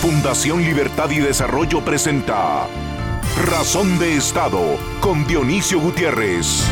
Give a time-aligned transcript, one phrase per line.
[0.00, 2.66] Fundación Libertad y Desarrollo presenta
[3.44, 6.64] Razón de Estado con Dionisio Gutiérrez.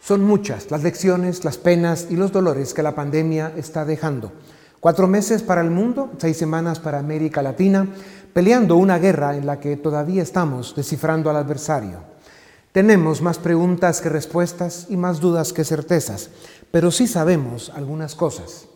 [0.00, 4.32] Son muchas las lecciones, las penas y los dolores que la pandemia está dejando.
[4.80, 7.86] Cuatro meses para el mundo, seis semanas para América Latina,
[8.32, 11.98] peleando una guerra en la que todavía estamos descifrando al adversario.
[12.72, 16.30] Tenemos más preguntas que respuestas y más dudas que certezas,
[16.70, 18.71] pero sí sabemos algunas cosas.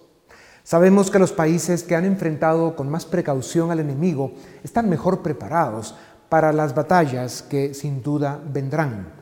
[0.66, 4.32] Sabemos que los países que han enfrentado con más precaución al enemigo
[4.64, 5.94] están mejor preparados
[6.28, 9.12] para las batallas que sin duda vendrán.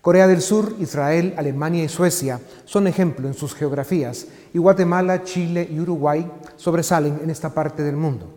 [0.00, 5.68] Corea del Sur, Israel, Alemania y Suecia son ejemplo en sus geografías y Guatemala, Chile
[5.70, 8.32] y Uruguay sobresalen en esta parte del mundo.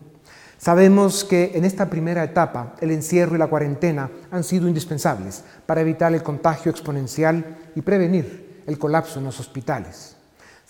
[0.58, 5.80] Sabemos que en esta primera etapa el encierro y la cuarentena han sido indispensables para
[5.80, 10.19] evitar el contagio exponencial y prevenir el colapso en los hospitales.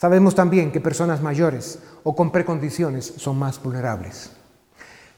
[0.00, 4.30] Sabemos también que personas mayores o con precondiciones son más vulnerables.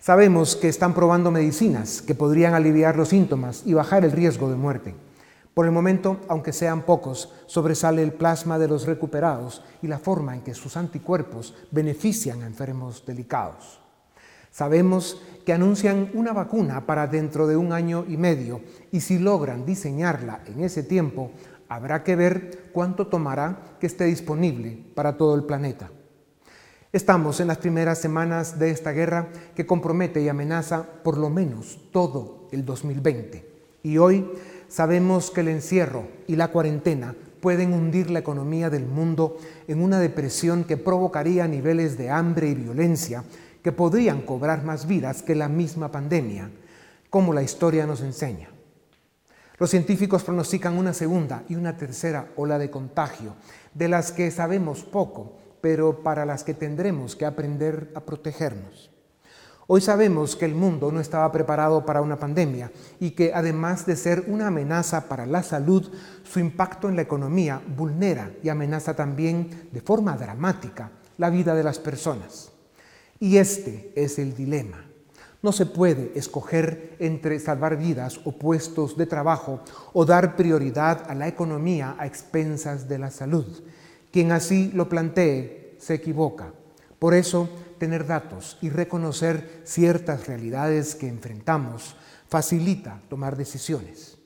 [0.01, 4.57] Sabemos que están probando medicinas que podrían aliviar los síntomas y bajar el riesgo de
[4.57, 4.97] muerte.
[5.55, 10.35] Por el momento, aunque sean pocos, sobresale el plasma de los recuperados y la forma
[10.35, 13.79] en que sus anticuerpos benefician a enfermos delicados.
[14.51, 19.65] Sabemos que anuncian una vacuna para dentro de un año y medio y si logran
[19.65, 21.31] diseñarla en ese tiempo,
[21.73, 25.91] Habrá que ver cuánto tomará que esté disponible para todo el planeta.
[26.93, 31.81] Estamos en las primeras semanas de esta guerra que compromete y amenaza por lo menos
[31.91, 33.49] todo el 2020.
[33.85, 34.31] Y hoy
[34.69, 39.99] sabemos que el encierro y la cuarentena pueden hundir la economía del mundo en una
[39.99, 43.25] depresión que provocaría niveles de hambre y violencia
[43.63, 46.51] que podrían cobrar más vidas que la misma pandemia,
[47.09, 48.52] como la historia nos enseña.
[49.63, 53.37] Los científicos pronostican una segunda y una tercera ola de contagio,
[53.73, 58.91] de las que sabemos poco, pero para las que tendremos que aprender a protegernos.
[59.69, 63.95] Hoy sabemos que el mundo no estaba preparado para una pandemia y que además de
[63.95, 65.93] ser una amenaza para la salud,
[66.25, 71.63] su impacto en la economía vulnera y amenaza también de forma dramática la vida de
[71.63, 72.51] las personas.
[73.21, 74.92] Y este es el dilema.
[75.43, 79.61] No se puede escoger entre salvar vidas o puestos de trabajo
[79.93, 83.65] o dar prioridad a la economía a expensas de la salud.
[84.13, 86.53] Quien así lo plantee se equivoca.
[87.01, 87.49] Por eso,
[87.79, 91.97] tener datos y reconocer ciertas realidades que enfrentamos
[92.29, 94.17] facilita tomar decisiones.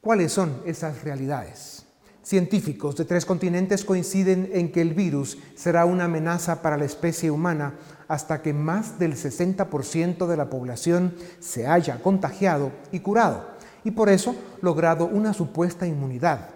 [0.00, 1.84] ¿Cuáles son esas realidades?
[2.22, 7.30] Científicos de tres continentes coinciden en que el virus será una amenaza para la especie
[7.30, 7.74] humana
[8.08, 14.08] hasta que más del 60% de la población se haya contagiado y curado y por
[14.08, 16.50] eso logrado una supuesta inmunidad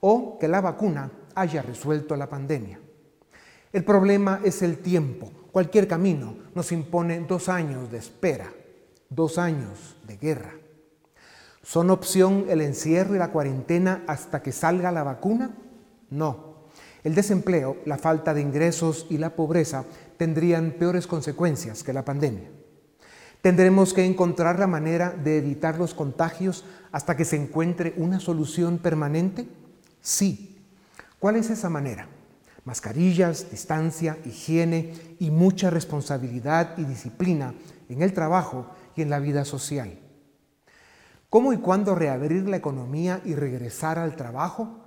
[0.00, 2.80] o que la vacuna haya resuelto la pandemia.
[3.72, 5.30] El problema es el tiempo.
[5.52, 8.52] Cualquier camino nos impone dos años de espera,
[9.10, 10.54] dos años de guerra.
[11.62, 15.54] ¿Son opción el encierro y la cuarentena hasta que salga la vacuna?
[16.10, 16.52] No.
[17.04, 19.84] El desempleo, la falta de ingresos y la pobreza
[20.22, 22.48] tendrían peores consecuencias que la pandemia.
[23.40, 28.78] Tendremos que encontrar la manera de evitar los contagios hasta que se encuentre una solución
[28.78, 29.48] permanente?
[30.00, 30.64] Sí.
[31.18, 32.06] ¿Cuál es esa manera?
[32.64, 37.52] Mascarillas, distancia, higiene y mucha responsabilidad y disciplina
[37.88, 39.98] en el trabajo y en la vida social.
[41.30, 44.84] ¿Cómo y cuándo reabrir la economía y regresar al trabajo?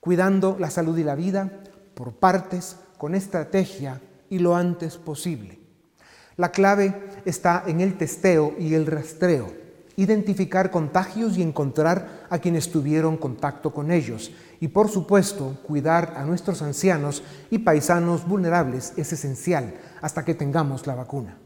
[0.00, 1.52] Cuidando la salud y la vida
[1.94, 4.00] por partes, con estrategia
[4.30, 5.58] y lo antes posible.
[6.36, 9.52] La clave está en el testeo y el rastreo,
[9.96, 14.32] identificar contagios y encontrar a quienes tuvieron contacto con ellos.
[14.60, 20.86] Y por supuesto, cuidar a nuestros ancianos y paisanos vulnerables es esencial hasta que tengamos
[20.86, 21.38] la vacuna.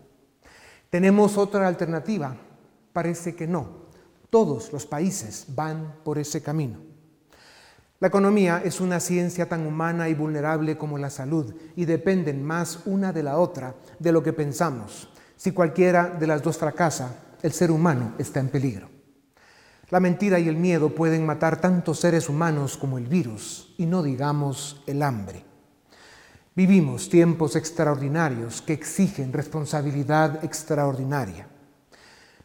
[0.91, 2.37] ¿Tenemos otra alternativa?
[2.93, 3.81] Parece que no.
[4.29, 6.90] Todos los países van por ese camino.
[8.01, 12.81] La economía es una ciencia tan humana y vulnerable como la salud y dependen más
[12.87, 15.11] una de la otra de lo que pensamos.
[15.37, 18.89] Si cualquiera de las dos fracasa, el ser humano está en peligro.
[19.91, 24.03] La mentira y el miedo pueden matar tantos seres humanos como el virus y no
[24.03, 25.45] digamos el hambre.
[26.57, 31.49] Vivimos tiempos extraordinarios que exigen responsabilidad extraordinaria.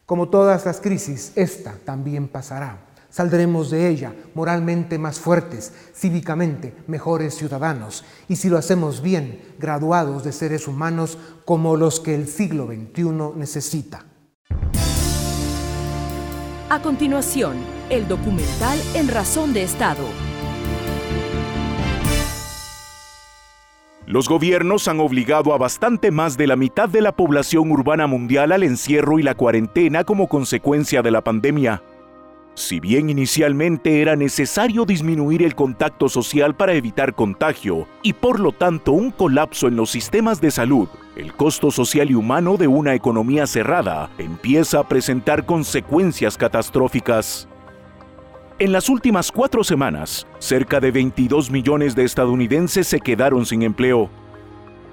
[0.04, 2.78] Como todas las crisis, esta también pasará.
[3.10, 10.24] Saldremos de ella moralmente más fuertes, cívicamente mejores ciudadanos y si lo hacemos bien, graduados
[10.24, 14.04] de seres humanos como los que el siglo XXI necesita.
[16.68, 17.56] A continuación,
[17.90, 20.04] el documental En Razón de Estado
[24.06, 28.52] Los gobiernos han obligado a bastante más de la mitad de la población urbana mundial
[28.52, 31.82] al encierro y la cuarentena como consecuencia de la pandemia.
[32.56, 38.50] Si bien inicialmente era necesario disminuir el contacto social para evitar contagio y por lo
[38.50, 42.94] tanto un colapso en los sistemas de salud, el costo social y humano de una
[42.94, 47.46] economía cerrada empieza a presentar consecuencias catastróficas.
[48.58, 54.08] En las últimas cuatro semanas, cerca de 22 millones de estadounidenses se quedaron sin empleo,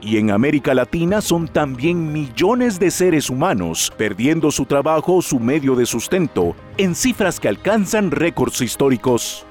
[0.03, 5.39] y en América Latina son también millones de seres humanos perdiendo su trabajo o su
[5.39, 9.45] medio de sustento en cifras que alcanzan récords históricos.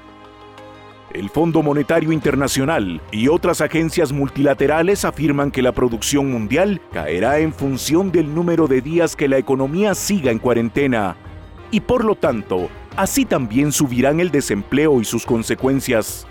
[1.11, 7.53] El Fondo Monetario Internacional y otras agencias multilaterales afirman que la producción mundial caerá en
[7.53, 11.15] función del número de días que la economía siga en cuarentena
[11.73, 16.27] y por lo tanto, así también subirán el desempleo y sus consecuencias.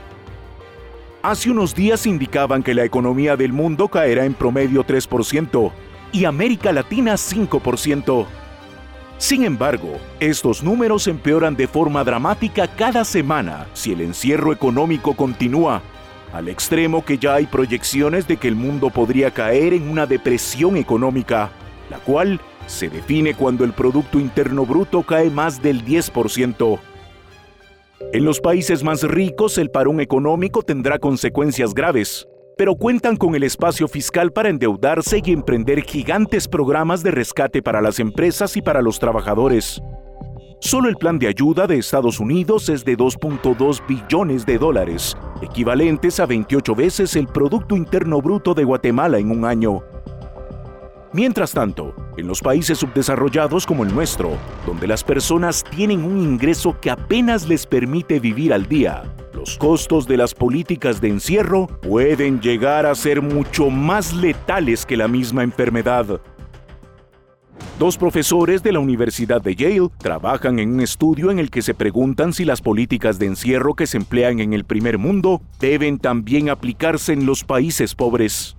[1.23, 5.71] Hace unos días indicaban que la economía del mundo caerá en promedio 3%
[6.11, 8.27] y América Latina 5%.
[9.19, 15.81] Sin embargo, estos números empeoran de forma dramática cada semana si el encierro económico continúa,
[16.33, 20.77] al extremo que ya hay proyecciones de que el mundo podría caer en una depresión
[20.77, 21.53] económica,
[21.89, 26.81] la cual se define cuando el Producto Interno Bruto cae más del 10%.
[28.13, 32.27] En los países más ricos el parón económico tendrá consecuencias graves,
[32.59, 37.81] pero cuentan con el espacio fiscal para endeudarse y emprender gigantes programas de rescate para
[37.81, 39.81] las empresas y para los trabajadores.
[40.61, 46.21] Solo el plan de ayuda de Estados Unidos es de 2.2 billones de dólares, equivalentes
[46.21, 49.83] a 28 veces el Producto Interno Bruto de Guatemala en un año.
[51.15, 54.31] Mientras tanto, en los países subdesarrollados como el nuestro,
[54.65, 59.03] donde las personas tienen un ingreso que apenas les permite vivir al día,
[59.35, 64.97] los costos de las políticas de encierro pueden llegar a ser mucho más letales que
[64.97, 66.23] la misma enfermedad.
[67.79, 71.75] Dos profesores de la Universidad de Yale trabajan en un estudio en el que se
[71.75, 76.49] preguntan si las políticas de encierro que se emplean en el primer mundo deben también
[76.49, 78.57] aplicarse en los países pobres.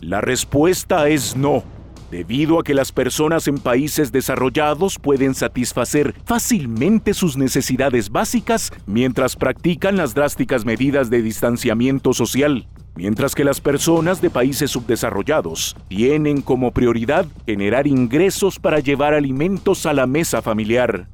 [0.00, 1.62] La respuesta es no
[2.10, 9.36] debido a que las personas en países desarrollados pueden satisfacer fácilmente sus necesidades básicas mientras
[9.36, 16.42] practican las drásticas medidas de distanciamiento social, mientras que las personas de países subdesarrollados tienen
[16.42, 21.08] como prioridad generar ingresos para llevar alimentos a la mesa familiar.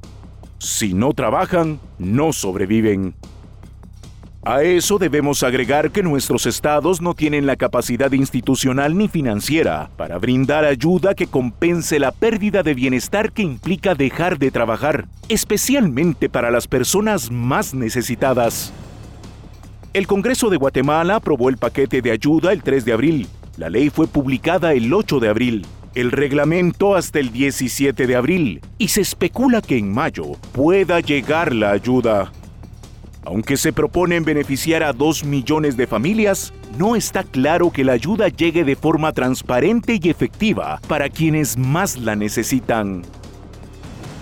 [0.57, 3.13] Si no trabajan, no sobreviven.
[4.47, 10.19] A eso debemos agregar que nuestros estados no tienen la capacidad institucional ni financiera para
[10.19, 16.51] brindar ayuda que compense la pérdida de bienestar que implica dejar de trabajar, especialmente para
[16.51, 18.71] las personas más necesitadas.
[19.93, 23.27] El Congreso de Guatemala aprobó el paquete de ayuda el 3 de abril.
[23.57, 25.65] La ley fue publicada el 8 de abril
[25.95, 31.55] el reglamento hasta el 17 de abril y se especula que en mayo pueda llegar
[31.55, 32.33] la ayuda.
[33.25, 38.27] Aunque se proponen beneficiar a dos millones de familias, no está claro que la ayuda
[38.27, 43.01] llegue de forma transparente y efectiva para quienes más la necesitan.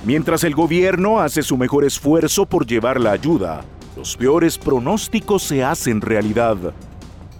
[0.05, 3.65] Mientras el gobierno hace su mejor esfuerzo por llevar la ayuda,
[3.97, 6.57] los peores pronósticos se hacen realidad.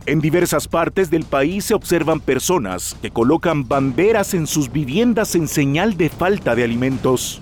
[0.06, 5.48] En diversas partes del país se observan personas que colocan banderas en sus viviendas en
[5.48, 7.42] señal de falta de alimentos.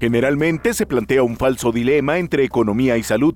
[0.00, 3.34] Generalmente se plantea un falso dilema entre economía y salud.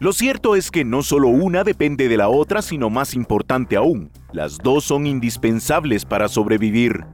[0.00, 4.10] Lo cierto es que no solo una depende de la otra, sino más importante aún,
[4.32, 7.04] las dos son indispensables para sobrevivir.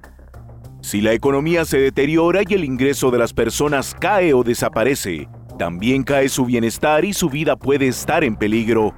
[0.81, 6.03] Si la economía se deteriora y el ingreso de las personas cae o desaparece, también
[6.03, 8.95] cae su bienestar y su vida puede estar en peligro.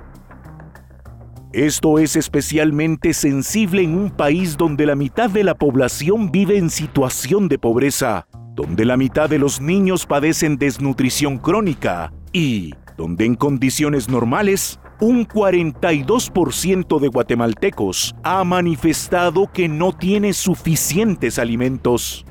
[1.53, 6.71] Esto es especialmente sensible en un país donde la mitad de la población vive en
[6.71, 13.35] situación de pobreza donde la mitad de los niños padecen desnutrición crónica y donde en
[13.35, 22.25] condiciones normales un 42% de guatemaltecos ha manifestado que no tiene suficientes alimentos.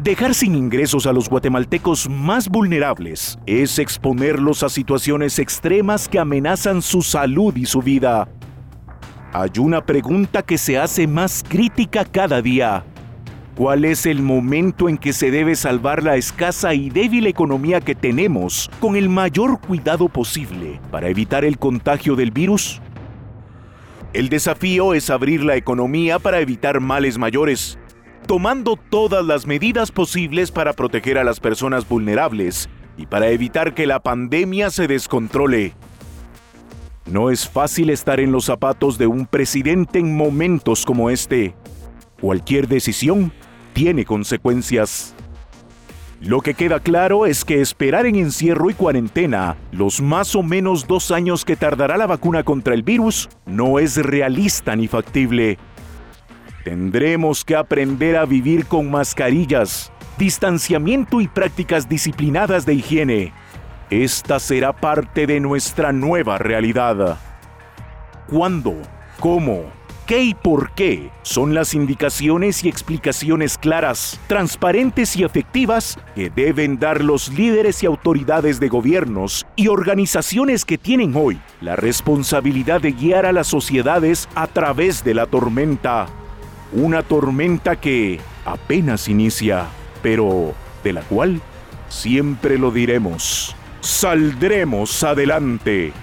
[0.00, 6.82] Dejar sin ingresos a los guatemaltecos más vulnerables es exponerlos a situaciones extremas que amenazan
[6.82, 8.28] su salud y su vida.
[9.32, 12.84] Hay una pregunta que se hace más crítica cada día.
[13.56, 17.94] ¿Cuál es el momento en que se debe salvar la escasa y débil economía que
[17.94, 22.82] tenemos con el mayor cuidado posible para evitar el contagio del virus?
[24.12, 27.78] El desafío es abrir la economía para evitar males mayores,
[28.26, 33.86] tomando todas las medidas posibles para proteger a las personas vulnerables y para evitar que
[33.86, 35.74] la pandemia se descontrole.
[37.06, 41.54] No es fácil estar en los zapatos de un presidente en momentos como este.
[42.20, 43.32] Cualquier decisión
[43.74, 45.14] tiene consecuencias.
[46.20, 50.86] Lo que queda claro es que esperar en encierro y cuarentena los más o menos
[50.86, 55.58] dos años que tardará la vacuna contra el virus no es realista ni factible.
[56.64, 63.32] Tendremos que aprender a vivir con mascarillas, distanciamiento y prácticas disciplinadas de higiene.
[63.90, 67.18] Esta será parte de nuestra nueva realidad.
[68.28, 68.80] ¿Cuándo?
[69.20, 69.83] ¿Cómo?
[70.06, 71.10] ¿Qué y por qué?
[71.22, 77.86] Son las indicaciones y explicaciones claras, transparentes y efectivas que deben dar los líderes y
[77.86, 84.28] autoridades de gobiernos y organizaciones que tienen hoy la responsabilidad de guiar a las sociedades
[84.34, 86.06] a través de la tormenta.
[86.74, 89.68] Una tormenta que apenas inicia,
[90.02, 91.40] pero de la cual
[91.88, 93.56] siempre lo diremos.
[93.80, 95.94] Saldremos adelante.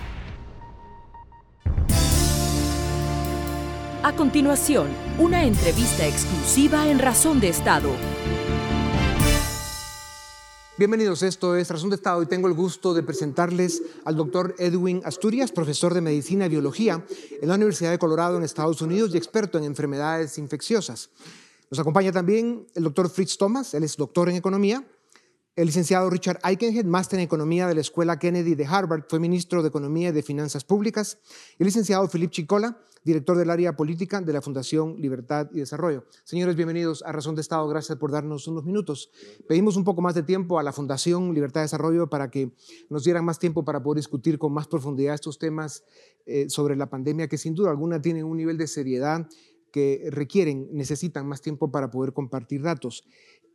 [4.04, 4.88] A continuación,
[5.20, 7.92] una entrevista exclusiva en Razón de Estado.
[10.76, 15.04] Bienvenidos, esto es Razón de Estado y tengo el gusto de presentarles al doctor Edwin
[15.06, 17.06] Asturias, profesor de Medicina y Biología
[17.44, 21.12] en la Universidad de Colorado en Estados Unidos y experto en enfermedades infecciosas.
[21.70, 24.84] Nos acompaña también el doctor Fritz Thomas, él es doctor en Economía.
[25.62, 29.62] El licenciado Richard Eichenhead, máster en Economía de la Escuela Kennedy de Harvard, fue ministro
[29.62, 31.20] de Economía y de Finanzas Públicas.
[31.60, 36.06] El licenciado Philip Chicola, director del área política de la Fundación Libertad y Desarrollo.
[36.24, 37.68] Señores, bienvenidos a Razón de Estado.
[37.68, 39.12] Gracias por darnos unos minutos.
[39.48, 42.56] Pedimos un poco más de tiempo a la Fundación Libertad y Desarrollo para que
[42.90, 45.84] nos dieran más tiempo para poder discutir con más profundidad estos temas
[46.26, 49.28] eh, sobre la pandemia que sin duda alguna tienen un nivel de seriedad
[49.72, 53.04] que requieren, necesitan más tiempo para poder compartir datos.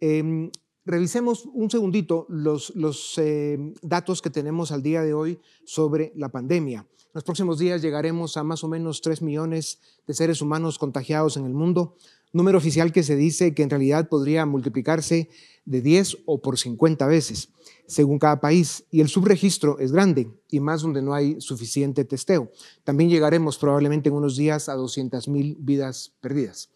[0.00, 0.52] Em,
[0.86, 6.30] revisemos un segundito los, los eh, datos que tenemos al día de hoy sobre la
[6.30, 6.86] pandemia.
[6.98, 11.36] En los próximos días llegaremos a más o menos 3 millones de seres humanos contagiados
[11.36, 11.96] en el mundo,
[12.32, 15.28] número oficial que se dice que en realidad podría multiplicarse
[15.64, 17.48] de 10 o por 50 veces,
[17.86, 22.52] según cada país, y el subregistro es grande y más donde no hay suficiente testeo.
[22.84, 26.70] También llegaremos probablemente en unos días a 200 mil vidas perdidas.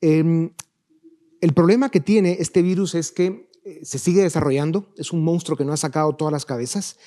[0.00, 0.52] Em,
[1.40, 5.56] el problema que tiene este virus es que eh, se sigue desarrollando, es un monstruo
[5.56, 6.98] que no ha sacado todas las cabezas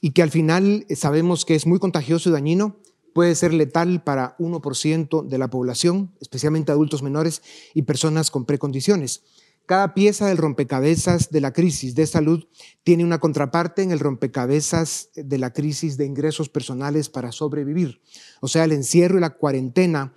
[0.00, 2.76] y que al final eh, sabemos que es muy contagioso y dañino,
[3.14, 9.22] puede ser letal para 1% de la población, especialmente adultos menores y personas con precondiciones.
[9.66, 12.46] Cada pieza del rompecabezas de la crisis de salud
[12.82, 18.02] tiene una contraparte en el rompecabezas de la crisis de ingresos personales para sobrevivir.
[18.42, 20.12] O sea, el encierro y la cuarentena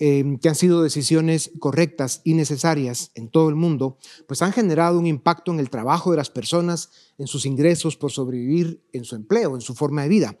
[0.00, 4.96] Em, que han sido decisiones correctas y necesarias en todo el mundo, pues han generado
[4.96, 9.16] un impacto en el trabajo de las personas, en sus ingresos por sobrevivir, en su
[9.16, 10.38] empleo, en su forma de vida.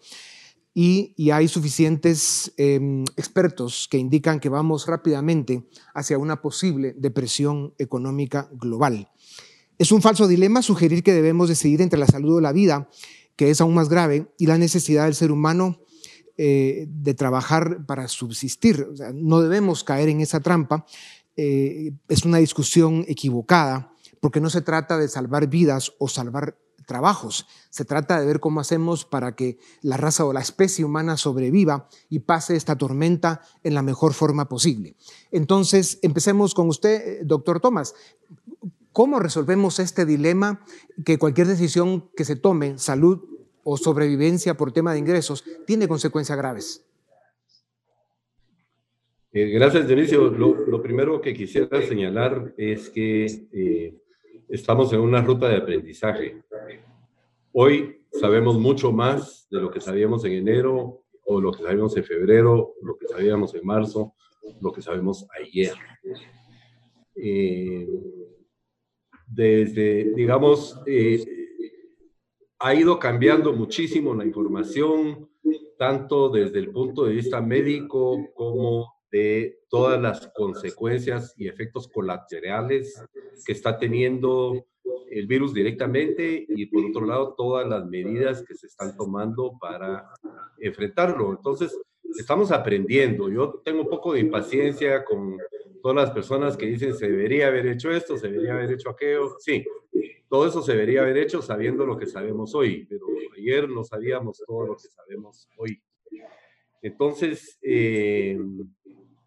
[0.74, 8.48] Y, hay suficientes em, expertos que indican que vamos rápidamente hacia una posible depresión económica
[8.52, 9.10] global.
[9.76, 12.88] Es un falso dilema sugerir que debemos decidir entre la salud o la vida,
[13.34, 15.80] que es aún más grave, y la necesidad del ser humano
[16.40, 18.86] eh, de trabajar para subsistir.
[19.12, 20.86] no debemos caer en esa trampa.
[21.36, 27.48] Eh, es una discusión equivocada porque no se trata de salvar vidas o salvar trabajos.
[27.70, 31.88] Se trata de ver cómo hacemos para que la raza o la especie humana sobreviva
[32.08, 34.94] y pase esta tormenta en la mejor forma posible.
[35.32, 37.96] Entonces, empecemos con usted, doctor Tomás.
[38.92, 40.64] ¿Cómo resolvemos este dilema
[41.04, 43.24] que cualquier decisión que se tome, salud
[43.70, 46.86] o sobrevivencia por tema de ingresos, tiene consecuencias graves.
[49.30, 50.30] Eh, gracias, Dionisio.
[50.30, 53.94] Lo, primero que quisiera señalar es que eh,
[54.48, 56.42] estamos en una ruta de aprendizaje.
[57.52, 62.04] Hoy sabemos mucho más de lo que sabíamos en enero, o lo que sabíamos en
[62.04, 64.14] febrero, lo que sabíamos en marzo,
[64.62, 65.74] lo que sabemos ayer.
[67.14, 67.86] Eh,
[69.26, 70.80] desde, digamos,
[72.60, 75.28] ha ido cambiando muchísimo la información,
[75.78, 83.02] tanto desde el punto de vista médico como de todas las consecuencias y efectos colaterales
[83.44, 84.66] que está teniendo
[85.10, 90.10] el virus directamente y por otro lado todas las medidas que se están tomando para
[90.58, 91.30] enfrentarlo.
[91.30, 91.74] Entonces,
[92.18, 93.30] estamos aprendiendo.
[93.30, 95.38] Yo tengo un poco de impaciencia con
[95.82, 99.36] todas las personas que dicen se debería haber hecho esto, se debería haber hecho aquello.
[99.38, 99.64] Sí,
[100.28, 103.06] todo eso se debería haber hecho sabiendo lo que sabemos hoy, pero
[103.36, 105.80] ayer no sabíamos todo lo que sabemos hoy.
[106.82, 108.38] Entonces, eh,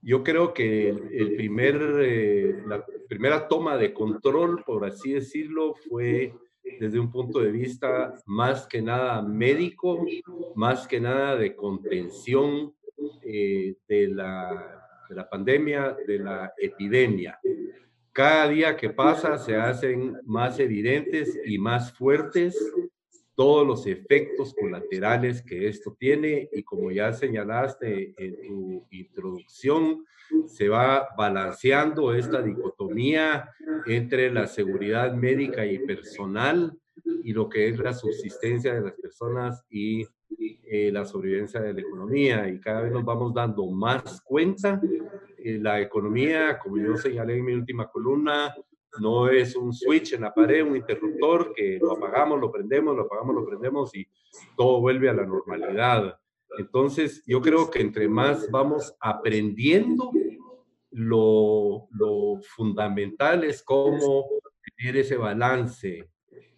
[0.01, 6.34] yo creo que el primer, eh, la primera toma de control, por así decirlo, fue
[6.79, 10.05] desde un punto de vista más que nada médico,
[10.55, 12.74] más que nada de contención
[13.24, 17.39] eh, de, la, de la pandemia, de la epidemia.
[18.13, 22.58] Cada día que pasa se hacen más evidentes y más fuertes
[23.36, 30.06] todos los efectos colaterales que esto tiene y como ya señalaste en tu introducción,
[30.46, 33.50] se va balanceando esta dicotomía
[33.88, 36.77] entre la seguridad médica y personal
[37.24, 40.06] y lo que es la subsistencia de las personas y
[40.73, 42.47] eh, la sobrevivencia de la economía.
[42.47, 44.79] Y cada vez nos vamos dando más cuenta.
[45.37, 48.55] Eh, la economía, como yo señalé en mi última columna,
[49.01, 53.01] no es un switch en la pared, un interruptor que lo apagamos, lo prendemos, lo
[53.01, 54.07] apagamos, lo prendemos y
[54.55, 56.17] todo vuelve a la normalidad.
[56.57, 60.09] Entonces, yo creo que entre más vamos aprendiendo,
[60.91, 64.25] lo, lo fundamental es cómo
[64.77, 66.09] tener ese balance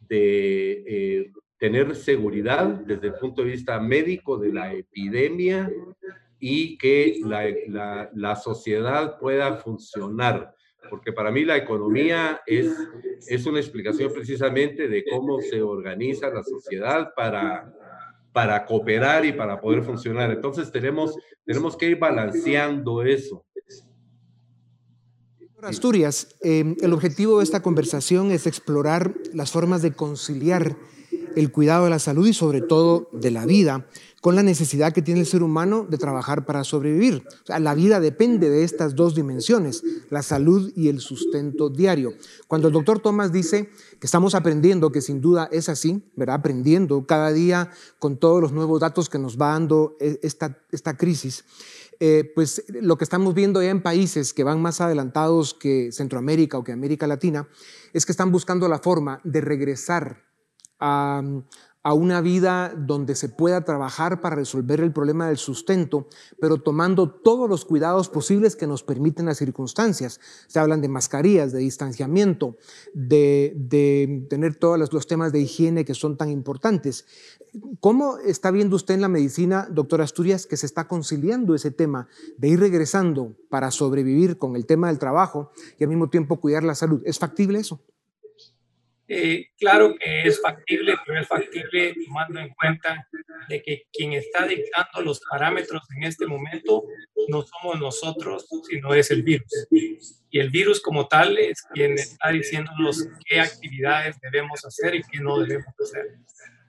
[0.02, 1.32] de eh,
[1.64, 5.72] tener seguridad desde el punto de vista médico de la epidemia
[6.38, 10.54] y que la, la, la sociedad pueda funcionar
[10.90, 12.68] porque para mí la economía es,
[13.30, 17.74] es una explicación precisamente de cómo se organiza la sociedad para,
[18.34, 20.32] para cooperar y para poder funcionar.
[20.32, 21.16] Entonces tenemos,
[21.46, 23.46] tenemos que ir balanceando eso.
[25.62, 30.76] Asturias, eh, el objetivo de esta conversación es explorar las formas de conciliar
[31.36, 33.86] el cuidado de la salud y sobre todo de la vida
[34.24, 37.28] con la necesidad que tiene el ser humano de trabajar para sobrevivir.
[37.46, 42.14] la vida depende de estas dos dimensiones, la salud y el sustento diario.
[42.48, 46.36] Cuando el doctor Thomas dice que estamos aprendiendo, que sin duda es así, ¿verdad?
[46.36, 50.96] aprendiendo cada día con todos los nuevos datos que nos va dando e, esta, esta
[50.96, 51.44] crisis,
[52.00, 56.58] eh, pues lo que estamos viendo ya en países que van más adelantados que Centroamérica
[56.58, 57.50] o que América Latina,
[57.92, 60.33] es que están buscando la forma de regresar
[60.84, 61.24] a,
[61.94, 66.08] una vida donde se pueda trabajar para resolver el problema del sustento,
[66.40, 70.22] pero tomando todos los cuidados posibles que nos permiten las circunstancias.
[70.48, 72.58] Se hablan de mascarillas, de distanciamiento,
[72.94, 77.06] de, tener todos los, temas de higiene que son tan importantes.
[77.82, 82.08] ¿Cómo está viendo usted en la medicina, doctor Asturias, que se está conciliando ese tema
[82.38, 86.64] de ir regresando para sobrevivir con el tema del trabajo y al mismo tiempo cuidar
[86.64, 87.02] la salud?
[87.06, 87.82] ¿Es factible eso?
[89.08, 93.08] Eh, claro que es factible, pero es factible tomando en cuenta
[93.50, 96.86] de que quien está dictando los parámetros en este momento
[97.28, 99.68] no somos nosotros, sino es el virus.
[100.30, 105.20] Y el virus como tal es quien está diciéndonos qué actividades debemos hacer y qué
[105.20, 106.18] no debemos hacer.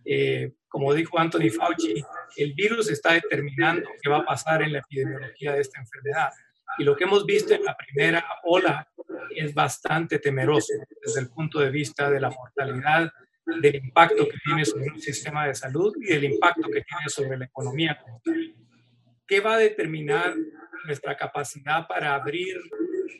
[0.04, 2.04] Eh, como dijo Anthony Fauci,
[2.36, 6.30] el virus está determinando qué va a pasar en la epidemiología de esta enfermedad.
[6.78, 8.86] Y lo que hemos visto en la primera ola
[9.34, 10.72] es bastante temeroso
[11.04, 13.12] desde el punto de vista de la mortalidad,
[13.46, 17.36] del impacto que tiene sobre el sistema de salud y del impacto que tiene sobre
[17.36, 17.98] la economía.
[19.26, 20.34] ¿Qué va a determinar
[20.86, 22.56] nuestra capacidad para abrir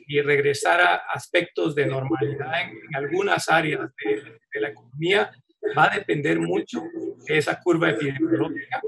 [0.07, 5.31] y regresar a aspectos de normalidad en, algunas áreas de, de la economía?
[5.77, 6.83] Va a depender mucho
[7.27, 8.81] de esa curva epidemiológica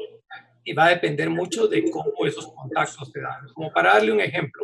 [0.68, 3.48] y va a depender mucho de cómo esos contactos se dan.
[3.54, 4.62] Como para darle un ejemplo,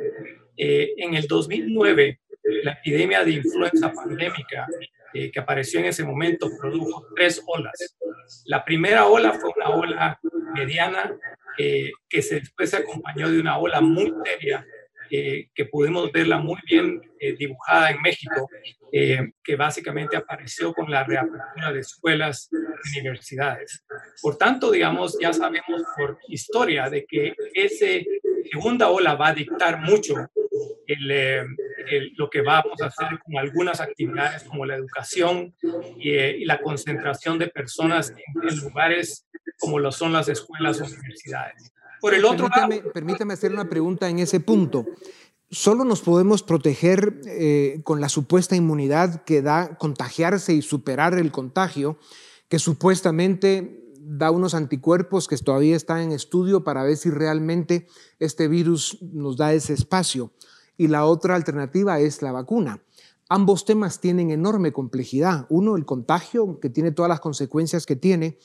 [0.57, 2.19] eh, en el 2009,
[2.63, 4.67] la epidemia de influenza pandémica
[5.13, 7.95] eh, que apareció en ese momento produjo tres olas.
[8.47, 10.19] La primera ola fue una ola
[10.53, 11.17] mediana
[11.57, 14.65] eh, que se, después se acompañó de una ola muy seria
[15.53, 16.99] que pudimos verla muy bien
[17.37, 18.49] dibujada en México,
[18.91, 22.49] que básicamente apareció con la reapertura de escuelas
[22.95, 23.83] y universidades.
[24.21, 28.03] Por tanto, digamos, ya sabemos por historia de que esa
[28.51, 30.15] segunda ola va a dictar mucho
[30.87, 31.43] eh,
[32.17, 35.53] lo que vamos a hacer con algunas actividades como la educación
[36.03, 39.27] eh, y, la concentración de personas en, lugares
[39.59, 41.72] como lo son las escuelas o universidades.
[42.03, 44.85] Por el otro permítame, lado, permítame hacer una pregunta en ese punto.
[45.49, 51.31] ¿Solo nos podemos proteger eh, con la supuesta inmunidad que da contagiarse y superar el
[51.31, 51.97] contagio,
[52.49, 57.87] que supuestamente da unos anticuerpos que todavía están en estudio para ver si realmente
[58.19, 60.33] este virus nos da ese espacio?
[60.77, 62.83] y la otra alternativa es la vacuna.
[63.29, 65.45] Ambos temas tienen enorme complejidad.
[65.49, 68.37] Uno, el contagio, que tiene todas las consecuencias que tiene,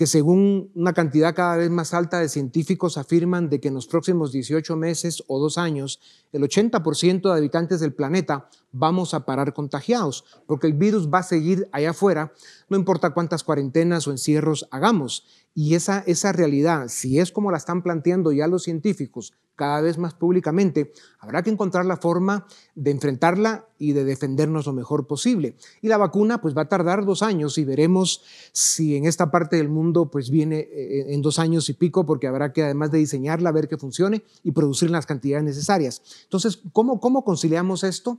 [0.00, 3.86] que según una cantidad cada vez más alta de científicos afirman de que en los
[3.86, 6.00] próximos 18 meses o dos años,
[6.32, 11.22] el 80% de habitantes del planeta vamos a parar contagiados, porque el virus va a
[11.22, 12.32] seguir allá afuera,
[12.70, 15.26] no importa cuántas cuarentenas o encierros hagamos.
[15.54, 19.98] Y esa, esa realidad, si es como la están planteando ya los científicos cada vez
[19.98, 25.54] más públicamente, habrá que encontrar la forma de enfrentarla y de defendernos lo mejor posible.
[25.82, 29.56] Y la vacuna pues va a tardar dos años y veremos si en esta parte
[29.56, 32.98] del mundo pues viene eh, en dos años y pico, porque habrá que además de
[32.98, 36.00] diseñarla, ver que funcione y producir las cantidades necesarias.
[36.22, 38.18] Entonces, ¿cómo, cómo conciliamos esto?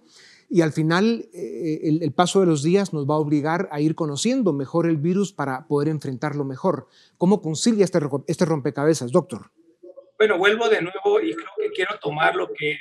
[0.53, 3.95] Y al final, eh, el, paso de los días nos va a obligar a ir
[3.95, 6.89] conociendo mejor el virus para poder enfrentarlo mejor.
[7.17, 9.49] ¿Cómo concilia este, este rompecabezas, doctor?
[10.17, 12.77] Bueno, vuelvo de nuevo y creo que quiero tomar lo que,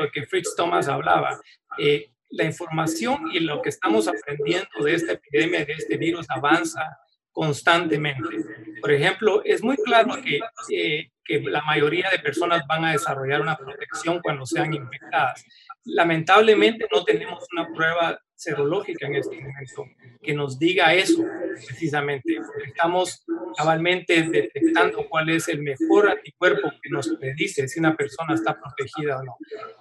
[0.00, 1.40] lo que Fritz Thomas hablaba.
[1.78, 6.98] Eh, la información y lo que estamos aprendiendo de esta epidemia, de este virus, avanza
[7.30, 8.36] constantemente.
[8.80, 10.40] Por ejemplo, es muy claro que,
[10.76, 15.44] eh, que la mayoría de personas van a desarrollar una protección cuando sean infectadas.
[15.84, 19.86] Lamentablemente no tenemos una prueba serológica en este momento
[20.20, 21.24] que nos diga eso
[21.66, 22.40] precisamente.
[22.66, 23.24] Estamos
[23.56, 29.18] cabalmente detectando cuál es el mejor anticuerpo que nos predice si una persona está protegida
[29.18, 29.36] o no.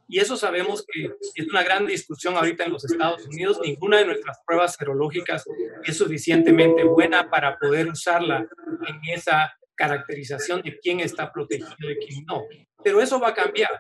[0.08, 3.60] Y eso sabemos que es una gran discusión ahorita en los Estados Unidos.
[3.64, 5.46] Ninguna de nuestras pruebas serológicas
[5.84, 8.48] es suficientemente buena para poder usarla
[8.88, 12.44] en esa caracterización de quién está protegido y quién no.
[12.84, 13.72] Pero eso va a cambiar.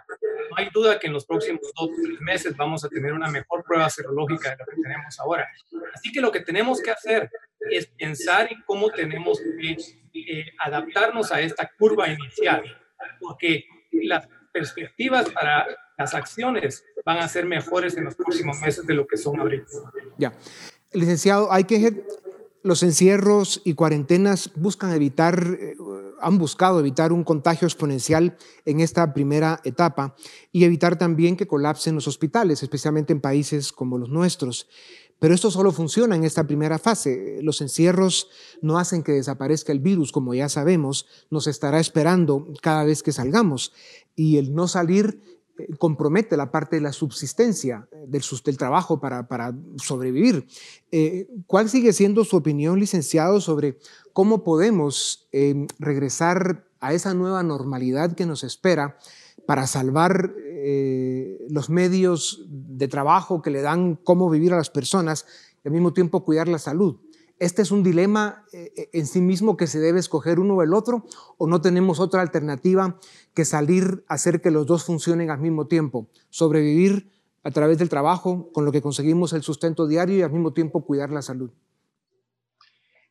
[0.50, 3.30] No hay duda que en los próximos dos o tres meses vamos a tener una
[3.30, 5.50] mejor prueba serológica de lo que tenemos ahora.
[5.94, 9.78] Así que lo que tenemos que hacer es pensar en cómo tenemos que
[10.14, 12.64] eh, adaptarnos a esta curva inicial,
[13.20, 18.94] porque las perspectivas para las acciones van a ser mejores en los próximos meses de
[18.94, 19.68] lo que son ahorita.
[20.18, 20.34] Ya.
[20.94, 22.04] Licenciado, hay que
[22.64, 25.76] los encierros y cuarentenas buscan evitar, eh,
[26.20, 30.16] han buscado evitar un contagio exponencial en esta primera etapa
[30.52, 34.68] y evitar también que colapsen los hospitales, especialmente en países como los nuestros.
[35.22, 37.40] Pero esto solo funciona en esta primera fase.
[37.44, 38.30] Los encierros
[38.62, 43.12] no hacen que desaparezca el virus, como ya sabemos, nos estará esperando cada vez que
[43.12, 43.72] salgamos.
[44.16, 45.41] Y el no salir
[45.78, 50.48] compromete la parte de la subsistencia eh, del, trabajo para, sobrevivir.
[50.92, 53.78] Eh, ¿Cuál sigue siendo su opinión, licenciado, sobre
[54.14, 58.98] cómo podemos em, regresar a esa nueva normalidad que nos espera
[59.46, 65.26] para salvar eh, los medios de trabajo que le dan cómo vivir a las personas
[65.64, 66.98] y al mismo tiempo cuidar la salud?
[67.42, 71.06] ¿Este es un dilema en sí mismo que se debe escoger uno o el otro
[71.40, 73.00] o no tenemos otra alternativa
[73.34, 77.10] que salir a hacer que los dos funcionen al mismo tiempo, sobrevivir
[77.42, 80.86] a través del trabajo, con lo que conseguimos el sustento diario y al mismo tiempo
[80.86, 81.50] cuidar la salud.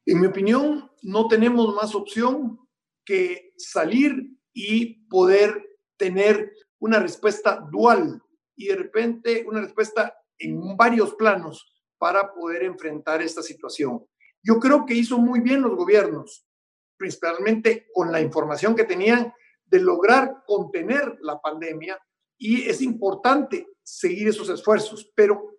[0.07, 2.61] En mi opinión, no tenemos más opción
[3.05, 5.61] que salir y poder
[5.97, 8.23] tener una respuesta dual
[8.55, 14.07] y de repente una respuesta en varios planos para poder enfrentar esta situación.
[14.43, 16.47] Yo creo que hizo muy bien los gobiernos,
[16.97, 19.33] principalmente con la información que tenían
[19.67, 21.99] de lograr contener la pandemia
[22.39, 25.59] y es importante seguir esos esfuerzos, pero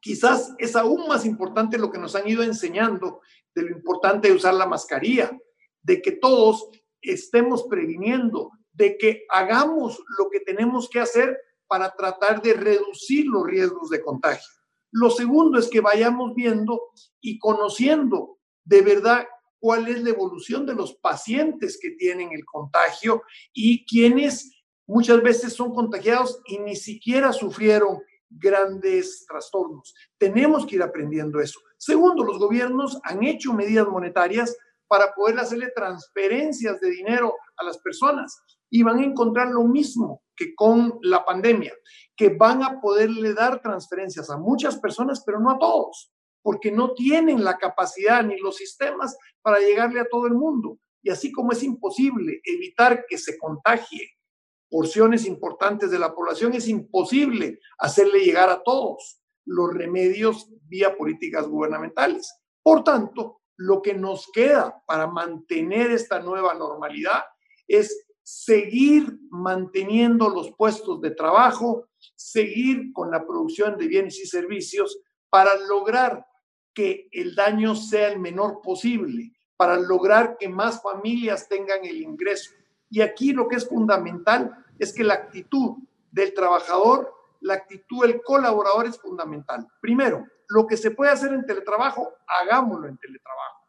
[0.00, 3.20] quizás es aún más importante lo que nos han ido enseñando
[3.54, 5.36] de lo importante de usar la mascarilla,
[5.82, 6.68] de que todos
[7.00, 13.44] estemos previniendo, de que hagamos lo que tenemos que hacer para tratar de reducir los
[13.46, 14.59] riesgos de contagio.
[14.92, 16.80] Lo segundo es que vayamos viendo
[17.20, 19.26] y conociendo de verdad
[19.58, 23.22] cuál es la evolución de los pacientes que tienen el contagio
[23.52, 24.50] y quienes
[24.86, 29.94] muchas veces son contagiados y ni siquiera sufrieron grandes trastornos.
[30.18, 31.60] Tenemos que ir aprendiendo eso.
[31.76, 34.56] Segundo, los gobiernos han hecho medidas monetarias
[34.88, 38.36] para poder hacerle transferencias de dinero a las personas
[38.68, 41.74] y van a encontrar lo mismo que con la pandemia,
[42.16, 46.10] que van a poderle dar transferencias a muchas personas, pero no a todos
[46.42, 50.78] porque no tienen la capacidad ni los sistemas para llegarle a todo el mundo.
[51.02, 54.16] Y así como es imposible evitar que se contagie
[54.68, 61.46] porciones importantes de la población, es imposible hacerle llegar a todos los remedios vía políticas
[61.48, 62.32] gubernamentales.
[62.62, 67.24] Por tanto, lo que nos queda para mantener esta nueva normalidad
[67.66, 75.00] es seguir manteniendo los puestos de trabajo, seguir con la producción de bienes y servicios
[75.28, 76.24] para lograr
[76.72, 82.52] que el daño sea el menor posible, para lograr que más familias tengan el ingreso.
[82.88, 85.78] Y aquí lo que es fundamental es que la actitud
[86.12, 89.66] del trabajador, la actitud del colaborador es fundamental.
[89.80, 93.66] Primero, lo que se puede hacer en teletrabajo, hagámoslo en teletrabajo.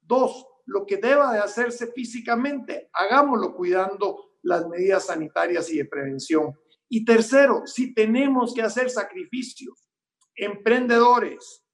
[0.00, 6.54] Dos, lo que deba de hacerse físicamente, hagámoslo cuidando las medidas sanitarias y de prevención.
[6.88, 9.88] Y tercero, si tenemos que hacer sacrificios,
[10.34, 11.64] emprendedores,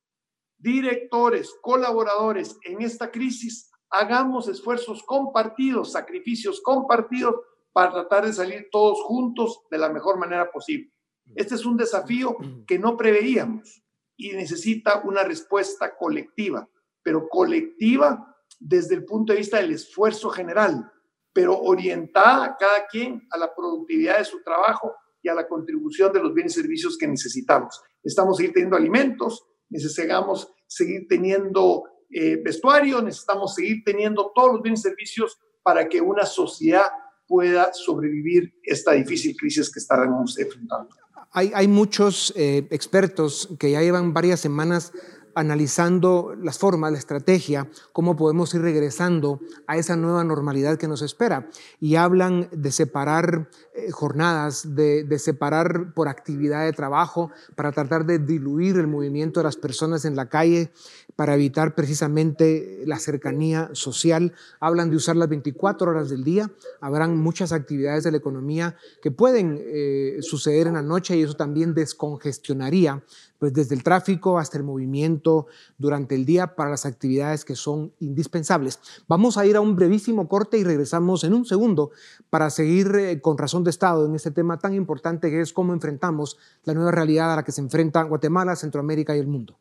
[0.59, 7.35] directores, colaboradores en esta crisis, hagamos esfuerzos compartidos, sacrificios compartidos
[7.73, 10.93] para tratar de salir todos juntos de la mejor manera posible.
[11.35, 13.83] Este es un desafío que no preveíamos
[14.17, 16.69] y necesita una respuesta colectiva,
[17.03, 18.30] pero colectiva
[18.61, 20.93] desde el punto de vista del esfuerzo general,
[21.33, 24.93] pero orientada cada quien a la productividad de su trabajo
[25.23, 27.81] y a la contribución de los bienes y servicios que necesitamos.
[28.03, 34.81] Estamos seguir teniendo alimentos, necesitamos seguir teniendo eh, vestuario, necesitamos seguir teniendo todos los bienes
[34.81, 36.87] y servicios para que una sociedad
[37.27, 40.89] pueda sobrevivir esta difícil crisis que estamos enfrentando.
[41.33, 44.93] Hay, hay muchos eh, expertos que ya llevan varias semanas
[45.35, 51.03] analizando las formas, la estrategia, cómo podemos ir regresando a esa nueva normalidad que nos
[51.03, 51.49] espera.
[51.81, 58.19] Y hablan de separar eh, jornadas, de, separar por actividad de trabajo, para tratar de
[58.19, 60.71] diluir el movimiento de las personas en la calle,
[61.17, 64.33] para evitar precisamente la cercanía social.
[64.59, 66.51] Hablan de usar las 24 horas del día.
[66.81, 71.35] Habrán muchas actividades de la economía que pueden eh, suceder en la noche y eso
[71.35, 73.03] también descongestionaría
[73.41, 75.47] pues desde el tráfico hasta el movimiento
[75.79, 78.79] durante el día para las actividades que son indispensables.
[79.09, 81.91] Vamos a ir a un brevísimo corte y regresamos en un segundo
[82.29, 85.73] para seguir eh, con razón de Estado en este tema tan importante que es cómo
[85.73, 89.59] enfrentamos la nueva realidad a la que se enfrentan Guatemala, Centroamérica y el mundo.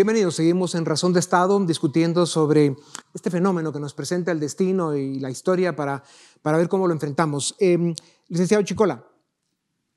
[0.00, 2.74] Bienvenidos, seguimos en Razón de Estado discutiendo sobre
[3.12, 6.02] este fenómeno que nos presenta el destino y la historia para,
[6.40, 7.54] para ver cómo lo enfrentamos.
[7.58, 7.94] Eh,
[8.28, 9.04] licenciado Chicola,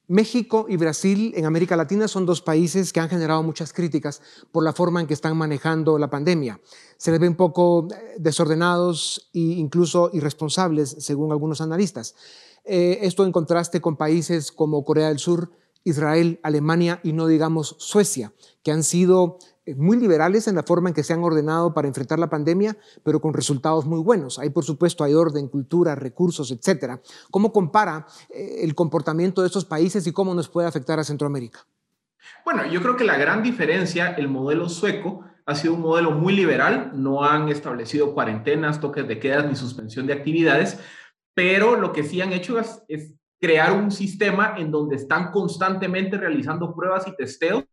[0.08, 4.66] México y Brasil en América Latina son dos países que han generado muchas críticas por
[4.66, 6.60] la forma en que están manejando la pandemia.
[6.98, 12.14] Se les ve un poco eh, desordenados e incluso irresponsables, según algunos analistas.
[12.66, 15.50] Eh, esto en contraste con países como Corea del Sur,
[15.86, 19.38] Israel, Alemania y no digamos Suecia, que han sido
[19.78, 23.22] muy liberales en la forma en que se han ordenado para enfrentar la pandemia, pero
[23.22, 24.40] con resultados muy buenos.
[24.40, 27.02] Ahí, por supuesto, hay orden, cultura, recursos, etcétera.
[27.32, 31.66] ¿Cómo compara eh, el comportamiento de estos países y cómo nos puede afectar a Centroamérica?
[32.46, 36.34] Bueno, yo creo que la gran diferencia, el modelo sueco ha sido un modelo muy
[36.34, 40.80] liberal, no han establecido cuarentenas, toques de quedas ni suspensión de actividades,
[41.34, 46.18] pero lo que sí han hecho es, es crear un sistema en donde están constantemente
[46.18, 47.66] realizando pruebas y testeos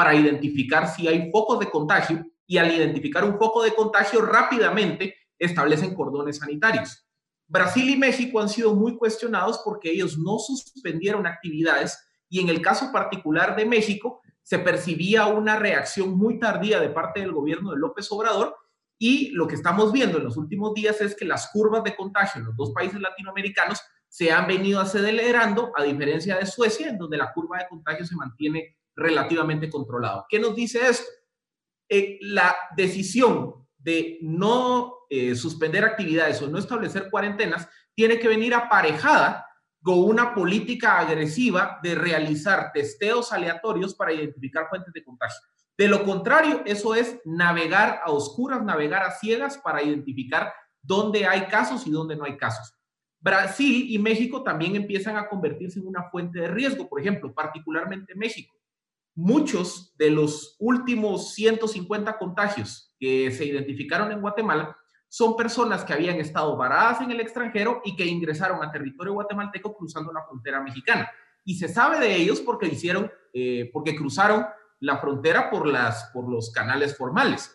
[0.00, 5.14] para identificar si hay focos de contagio y al identificar un foco de contagio rápidamente
[5.38, 7.06] establecen cordones sanitarios.
[7.46, 12.62] Brasil y México han sido muy cuestionados porque ellos no suspendieron actividades y en el
[12.62, 17.76] caso particular de México se percibía una reacción muy tardía de parte del gobierno de
[17.76, 18.56] López Obrador
[18.98, 22.40] y lo que estamos viendo en los últimos días es que las curvas de contagio
[22.40, 27.18] en los dos países latinoamericanos se han venido acelerando, a diferencia de Suecia, en donde
[27.18, 30.26] la curva de contagio se mantiene relativamente controlado.
[30.28, 31.10] ¿Qué nos dice esto?
[31.88, 38.54] Eh, la decisión de no eh, suspender actividades o no establecer cuarentenas tiene que venir
[38.54, 39.46] aparejada
[39.82, 45.40] con una política agresiva de realizar testeos aleatorios para identificar fuentes de contagio.
[45.76, 51.46] De lo contrario, eso es navegar a oscuras, navegar a ciegas para identificar dónde hay
[51.46, 52.74] casos y dónde no hay casos.
[53.18, 58.14] Brasil y México también empiezan a convertirse en una fuente de riesgo, por ejemplo, particularmente
[58.14, 58.59] México
[59.20, 64.76] muchos de los últimos 150 contagios que se identificaron en Guatemala
[65.08, 69.76] son personas que habían estado varadas en el extranjero y que ingresaron a territorio guatemalteco
[69.76, 71.10] cruzando la frontera mexicana.
[71.44, 74.46] Y se sabe de ellos porque hicieron, eh, porque cruzaron
[74.78, 77.54] la frontera por, las, por los canales formales.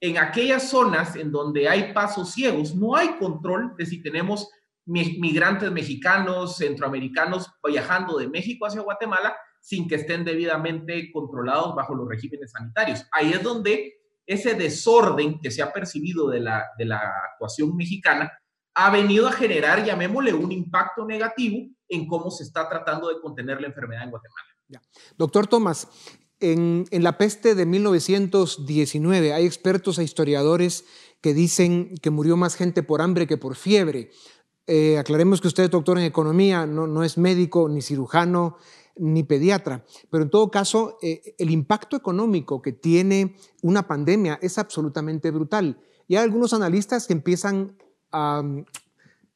[0.00, 4.50] En aquellas zonas en donde hay pasos ciegos, no hay control de si tenemos
[4.84, 12.08] migrantes mexicanos, centroamericanos viajando de México hacia Guatemala sin que estén debidamente controlados bajo los
[12.08, 13.04] regímenes sanitarios.
[13.12, 13.94] Ahí es donde
[14.26, 17.00] ese desorden que se ha percibido de la, de la
[17.32, 18.30] actuación mexicana
[18.74, 23.60] ha venido a generar, llamémosle, un impacto negativo en cómo se está tratando de contener
[23.60, 24.48] la enfermedad en Guatemala.
[25.16, 25.88] Doctor Tomás,
[26.40, 30.84] en, en, la peste de 1919 hay expertos e historiadores
[31.20, 34.10] que dicen que murió más gente por hambre que por fiebre.
[34.66, 38.58] Eh, aclaremos que usted es doctor en economía, no, no es médico ni cirujano,
[38.98, 44.58] ni pediatra, pero en todo caso, eh, el impacto económico que tiene una pandemia es
[44.58, 45.80] absolutamente brutal.
[46.06, 47.76] Y hay algunos analistas que empiezan
[48.10, 48.64] a mm,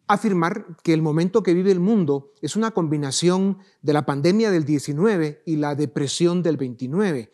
[0.06, 4.64] afirmar que el momento que vive el mundo es una combinación de la pandemia del
[4.64, 7.30] 19 y la depresión del 29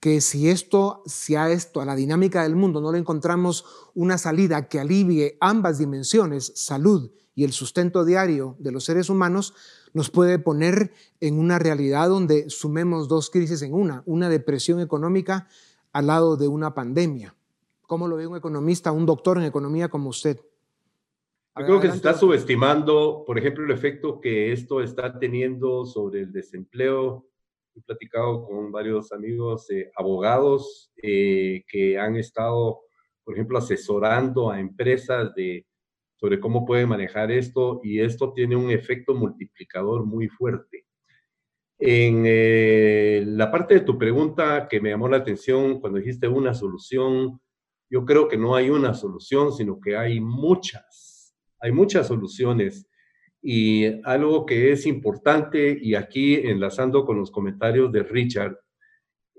[0.00, 4.18] que si esto, si a esto, a la dinámica del mundo, no le encontramos una
[4.18, 9.54] salida que alivie ambas dimensiones, salud y el sustento diario de los seres humanos,
[9.92, 15.46] nos puede poner en una realidad donde sumemos dos crisis en una, una depresión económica
[15.92, 17.36] al lado de una pandemia.
[17.82, 20.40] ¿Cómo lo ve un economista, un doctor en economía como usted?
[21.58, 26.20] Yo creo que se está subestimando, por ejemplo, el efecto que esto está teniendo sobre
[26.20, 27.26] el desempleo.
[27.74, 32.80] He platicado con varios amigos eh, abogados eh, que han estado,
[33.24, 35.66] por ejemplo, asesorando a empresas de,
[36.16, 40.86] sobre cómo pueden manejar esto y esto tiene un efecto multiplicador muy fuerte.
[41.78, 46.54] En eh, la parte de tu pregunta que me llamó la atención cuando dijiste una
[46.54, 47.40] solución,
[47.90, 51.16] yo creo que no hay una solución, sino que hay muchas
[51.60, 52.88] hay muchas soluciones
[53.42, 58.58] y algo que es importante, y aquí enlazando con los comentarios de Richard,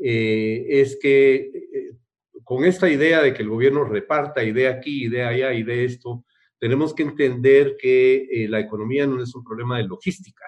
[0.02, 1.98] eh, es que eh,
[2.44, 6.24] con esta idea de que el gobierno reparta idea aquí, idea allá, idea esto,
[6.60, 10.46] tenemos que entender que eh, la economía no es un problema de logística,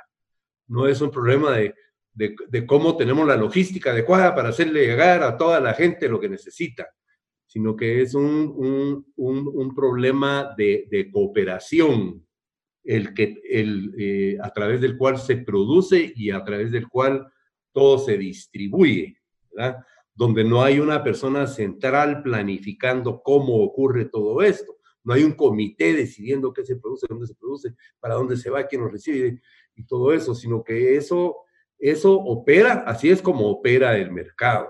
[0.68, 1.76] no es un problema de,
[2.14, 6.30] de, cómo tenemos la logística adecuada para hacerle llegar a toda la gente lo que
[6.30, 6.88] necesita
[7.50, 12.24] sino que es un, un, problema de, de, cooperación,
[12.84, 17.28] el que, el, eh, a través del cual se produce y a través del cual
[17.74, 19.18] todo se distribuye,
[19.52, 19.84] ¿verdad?
[20.14, 24.78] donde no hay una persona central planificando cómo ocurre todo esto.
[25.04, 28.68] No hay un comité decidiendo qué se produce, dónde se produce, para dónde se va,
[28.68, 29.42] quién lo recibe
[29.76, 31.38] y todo eso, sino que eso,
[31.78, 34.70] eso opera, así es como opera el mercado.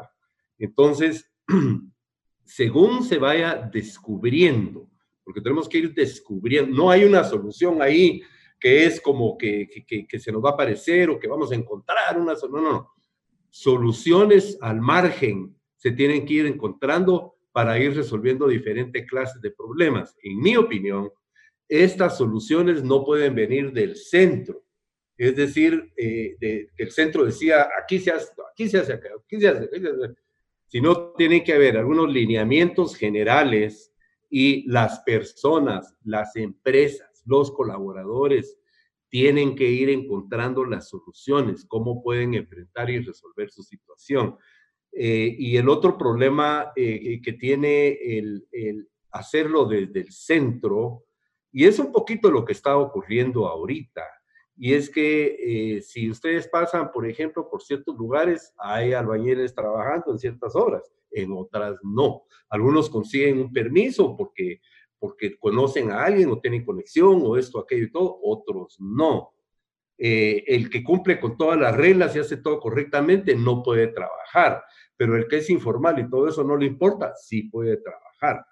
[0.58, 1.32] Entonces,
[2.46, 4.90] según se vaya descubriendo,
[5.24, 8.22] porque tenemos que ir descubriendo, no hay una solución ahí
[8.60, 12.20] que es como que, que, se nos va a aparecer o que vamos a encontrar
[12.20, 12.90] una solución, no, no,
[13.50, 20.16] soluciones al margen se tienen que ir encontrando para ir resolviendo diferentes clases de problemas.
[20.24, 21.12] En mi opinión,
[21.68, 24.64] estas soluciones no pueden venir del centro.
[25.18, 29.64] Es decir, eh, el centro decía, aquí se hace, aquí se hace, aquí se hace,
[29.66, 30.16] aquí se hace
[30.70, 33.92] sino tiene que haber algunos lineamientos generales
[34.30, 38.58] y las personas, las empresas, los colaboradores
[39.10, 44.38] tienen que ir encontrando las soluciones, cómo pueden enfrentar y resolver su situación.
[44.92, 51.04] Eh, y el otro problema eh, que tiene el, el, hacerlo desde el centro,
[51.52, 54.04] y es un poquito lo que está ocurriendo ahorita,
[54.62, 55.38] y es que
[55.78, 60.84] eh, si ustedes pasan, por ejemplo, por ciertos lugares, hay albañiles trabajando en ciertas obras,
[61.12, 62.24] en otras no.
[62.50, 64.60] Algunos consiguen un permiso porque,
[65.00, 69.32] porque conocen a alguien o tienen conexión o esto, aquello y todo, otros no.
[70.02, 74.64] Eh, el que cumple con todas las reglas y hace todo correctamente no puede trabajar,
[74.96, 78.46] pero el que es informal y todo eso no le importa, sí puede trabajar.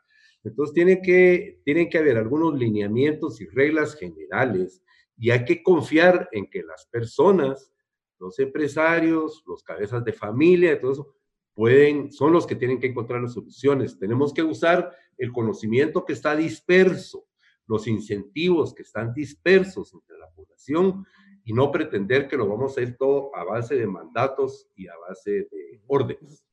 [0.43, 4.83] Entonces tiene que, tienen que haber algunos lineamientos y reglas generales
[5.17, 7.71] y hay que confiar en que las personas,
[8.19, 11.15] los empresarios, los cabezas de familia, todo eso,
[11.53, 13.97] pueden, son los que tienen que encontrar las soluciones.
[13.97, 17.25] Tenemos que usar el conocimiento que está disperso,
[17.67, 21.05] los incentivos que están dispersos entre la población
[21.47, 24.93] y no pretender que lo vamos a hacer todo a base de mandatos y a
[25.07, 26.43] base de órdenes.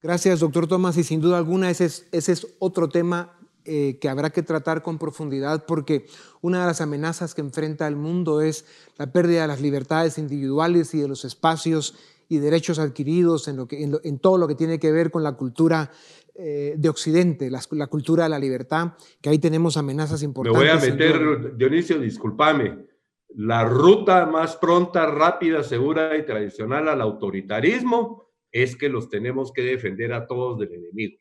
[0.00, 0.96] Gracias, doctor Tomás.
[0.96, 4.84] Y sin duda alguna, ese es, ese es otro tema eh, que habrá que tratar
[4.84, 6.06] con profundidad porque
[6.40, 8.64] una de las amenazas que enfrenta el mundo es
[8.96, 11.96] la pérdida de las libertades individuales y de los espacios
[12.28, 15.32] y derechos adquiridos en, lo que, en, todo lo que tiene que ver con la
[15.32, 15.90] cultura
[16.36, 20.62] eh, de Occidente, la, la, cultura de la libertad, que ahí tenemos amenazas importantes.
[20.62, 22.86] Me voy a meter, Dionisio, discúlpame,
[23.28, 29.62] la ruta más pronta, rápida, segura y tradicional al autoritarismo es que los tenemos que
[29.62, 31.18] defender a todos del enemigo.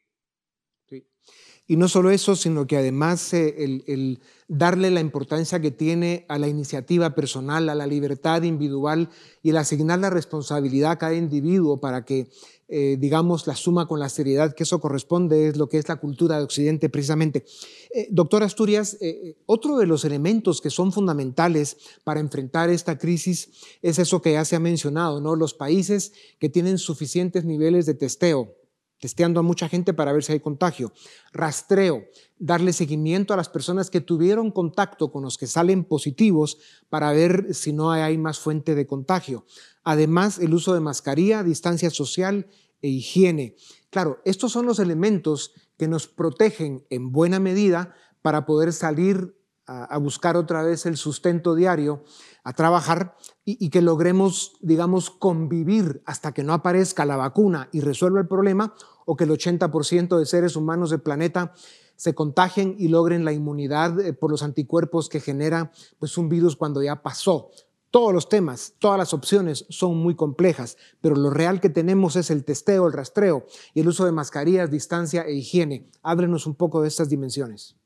[1.68, 3.56] Y no solo eso, sino que además eh,
[3.88, 9.10] el, darle la importancia que tiene a la iniciativa personal, a la libertad individual
[9.41, 12.28] y el asignar la responsabilidad a cada individuo para que,
[12.67, 15.97] eh, digamos, la suma con la seriedad que eso corresponde es lo que es la
[15.97, 17.45] cultura de Occidente precisamente.
[17.93, 18.97] Eh, doctor Asturias,
[19.45, 23.51] otro de los elementos que son fundamentales para enfrentar esta crisis
[23.82, 25.36] es eso que ya se ha mencionado, ¿no?
[25.36, 28.56] Los países que tienen suficientes niveles de testeo,
[28.99, 30.91] testeando a mucha gente para ver si hay contagio.
[31.32, 32.06] Rastreo,
[32.38, 36.58] darle seguimiento a las personas que tuvieron contacto con los que salen positivos
[36.90, 39.46] para ver si no hay más fuente de contagio.
[39.86, 42.48] Además, el uso de mascarilla, distancia social
[42.81, 43.56] e higiene.
[43.90, 49.98] Claro, estos son los elementos que nos protegen en buena medida para poder salir a,
[49.98, 52.04] buscar otra vez el sustento diario,
[52.44, 58.19] a trabajar y, que logremos, digamos, convivir hasta que no aparezca la vacuna y resuelva
[58.19, 58.75] el problema
[59.06, 61.54] o que el 80% de seres humanos del planeta
[61.96, 66.56] se contagien y logren la inmunidad eh, por los anticuerpos que genera pues, un virus
[66.56, 67.50] cuando ya pasó.
[67.96, 72.29] Todos los temas, todas las opciones son muy complejas, pero lo real que tenemos es
[72.29, 75.85] el testeo, el rastreo y el uso de mascarillas, distancia e higiene.
[76.04, 77.77] Ábrenos un poco de estas dimensiones.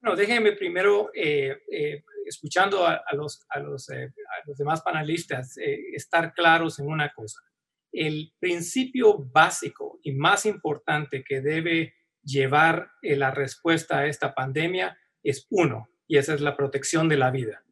[0.00, 3.86] Bueno, déjenme primero, eh, eh, escuchando a, los, a, los,
[4.46, 7.40] los, demás panelistas, estar claros en una cosa.
[7.92, 11.92] El principio básico y más importante que debe
[12.22, 17.18] llevar eh, la respuesta a esta pandemia es uno, y esa es la protección de
[17.18, 17.63] la vida.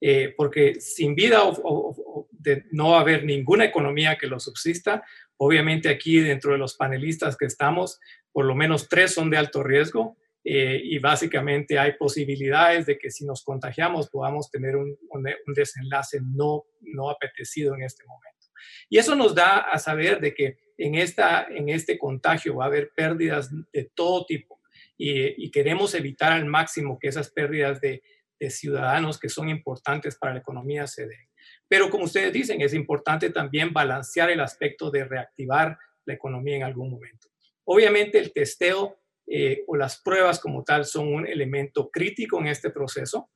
[0.00, 1.42] Eh, porque sin vida
[2.70, 5.04] no va a haber ninguna economía que lo subsista.
[5.36, 8.00] Obviamente aquí dentro de los panelistas que estamos,
[8.32, 13.10] por lo menos tres son de alto riesgo eh, y básicamente hay posibilidades de que
[13.10, 18.46] si nos contagiamos podamos tener un, un, desenlace no, no apetecido en este momento.
[18.88, 22.68] Y eso nos da a saber de que en, esta, en este contagio va a
[22.68, 24.60] haber pérdidas de todo tipo
[25.02, 28.02] y, queremos evitar al máximo que esas pérdidas de,
[28.48, 31.28] ciudadanos que son importantes para la economía se den.
[31.68, 36.62] Pero como ustedes dicen, es importante también balancear el aspecto de reactivar la economía en
[36.62, 37.28] algún momento.
[37.64, 42.70] Obviamente el testeo eh, o las pruebas como tal son un elemento crítico en este
[42.70, 43.30] proceso.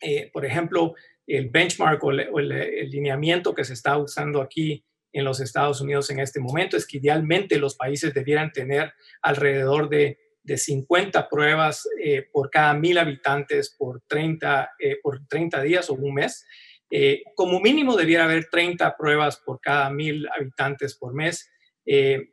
[0.00, 0.94] Eh, por ejemplo,
[1.26, 6.20] el benchmark o, el, lineamiento que se está usando aquí en los Estados Unidos en
[6.20, 8.92] este momento es que idealmente los países debieran tener
[9.22, 15.62] alrededor de, de 50 pruebas eh, por cada mil habitantes por 30, eh, por 30
[15.62, 16.46] días o un mes.
[16.88, 21.50] Eh, como mínimo debiera haber 30 pruebas por cada mil habitantes por mes.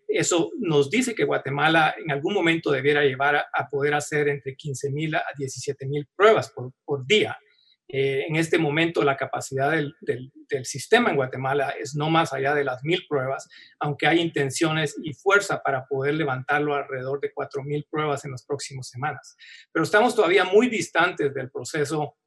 [0.08, 4.90] eso nos dice que Guatemala en algún momento debiera llevar a, poder hacer entre 15
[4.90, 7.38] mil a 17 mil pruebas por, por día.
[7.88, 9.94] Eh, en este momento la capacidad del,
[10.64, 15.14] sistema en Guatemala es no más allá de las mil pruebas, aunque hay intenciones y
[15.14, 19.36] fuerza para poder levantarlo alrededor de cuatro mil pruebas en las próximas semanas.
[19.72, 22.18] Pero estamos todavía muy distantes del proceso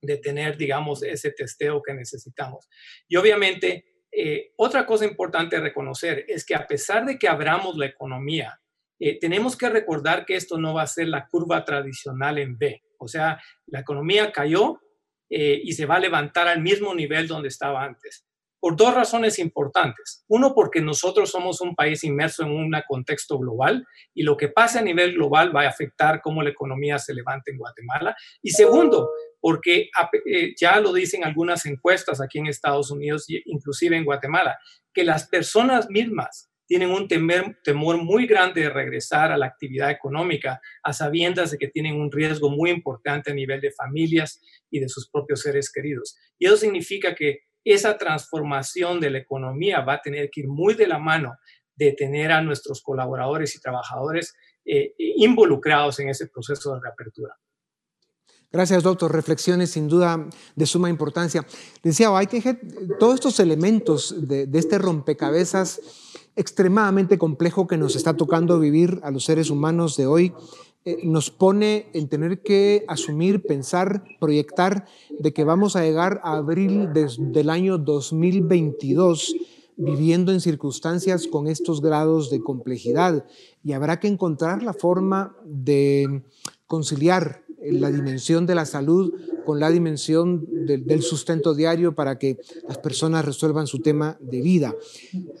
[0.00, 2.68] de tener, digamos, ese testeo que necesitamos.
[3.08, 7.76] Y obviamente, eh, otra cosa importante a reconocer es que a pesar de que abramos
[7.76, 8.60] la economía,
[9.00, 12.82] eh, tenemos que recordar que esto no va a ser la curva tradicional en B.
[12.98, 14.80] O sea, la economía cayó,
[15.30, 18.26] eh, y se va a levantar al mismo nivel donde estaba antes.
[18.60, 20.24] Por dos razones importantes.
[20.26, 24.78] Uno, porque nosotros somos un país inmerso en un contexto global y lo que pasa
[24.78, 28.16] a nivel global va a afectar cómo la economía se levanta en Guatemala.
[28.40, 29.90] Y segundo, porque
[30.24, 34.58] eh, ya lo dicen algunas encuestas aquí en Estados Unidos, inclusive en Guatemala,
[34.94, 40.60] que las personas mismas tienen un temor muy grande de regresar a la actividad económica,
[40.82, 44.88] a sabiendas de que tienen un riesgo muy importante a nivel de familias y de
[44.88, 46.16] sus propios seres queridos.
[46.36, 50.74] Y eso significa que esa transformación de la economía va a tener que ir muy
[50.74, 51.36] de la mano
[51.76, 57.36] de tener a nuestros colaboradores y trabajadores eh, involucrados en ese proceso de reapertura.
[58.54, 59.10] Gracias, doctor.
[59.10, 61.44] Reflexiones sin duda de suma importancia.
[61.82, 62.58] Decía Whitehead,
[63.00, 65.80] todos estos elementos de, este rompecabezas
[66.36, 70.32] extremadamente complejo que nos está tocando vivir a los seres humanos de hoy,
[70.84, 74.86] eh, nos pone en tener que asumir, pensar, proyectar
[75.18, 79.34] de que vamos a llegar a abril del año 2022
[79.76, 83.26] viviendo en circunstancias con estos grados de complejidad
[83.64, 86.22] y habrá que encontrar la forma de
[86.68, 89.12] conciliar la dimensión de la salud
[89.44, 94.74] con la dimensión del sustento diario para que las personas resuelvan su tema de vida.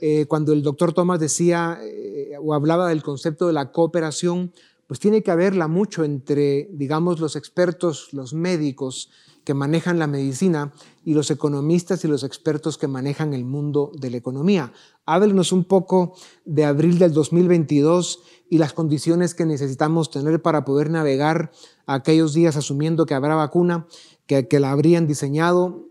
[0.00, 4.52] Eh, cuando el doctor Thomas decía eh, o hablaba del concepto de la cooperación,
[4.86, 9.10] pues tiene que haberla mucho entre, digamos, los expertos, los médicos
[9.44, 10.72] que manejan la medicina
[11.04, 14.72] y los economistas y los expertos que manejan el mundo de la economía.
[15.04, 20.90] Háblenos un poco de abril del 2022 y las condiciones que necesitamos tener para poder
[20.90, 21.52] navegar
[21.86, 23.86] aquellos días asumiendo que habrá vacuna,
[24.26, 25.88] que, que la habrían diseñado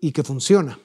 [0.00, 0.78] y que funciona.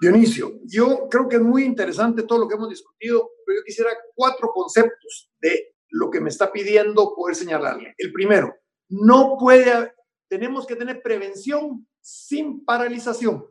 [0.00, 4.50] Dionisio, yo creo que es muy interesante todo lo que hemos discutido, yo quisiera cuatro
[4.52, 7.94] conceptos de lo que me está pidiendo poder señalarle.
[7.98, 8.54] El primero,
[8.88, 9.92] no puede,
[10.28, 13.46] tenemos que tener prevención sin paralización.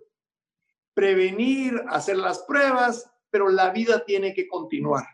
[0.94, 5.06] Prevenir, hacer las pruebas, pero la vida tiene que continuar.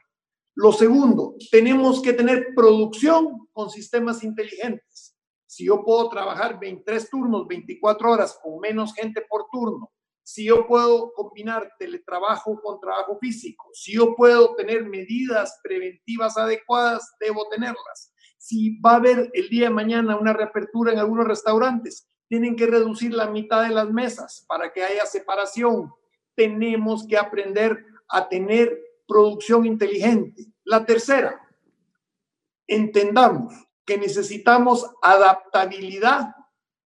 [0.56, 5.16] Lo segundo, tenemos que tener producción con sistemas inteligentes.
[5.46, 9.92] Si yo puedo trabajar 23 turnos, 24 horas con menos gente por turno,
[10.30, 17.16] si yo puedo combinar teletrabajo con trabajo físico, si yo puedo tener medidas preventivas adecuadas,
[17.20, 18.14] debo tenerlas.
[18.38, 22.68] Si va a haber el día de mañana una reapertura en algunos restaurantes, tienen que
[22.68, 25.92] reducir la mitad de las mesas para que haya separación.
[26.36, 30.46] Tenemos que aprender a tener producción inteligente.
[30.64, 31.42] La tercera,
[32.68, 33.52] entendamos
[33.84, 36.36] que necesitamos adaptabilidad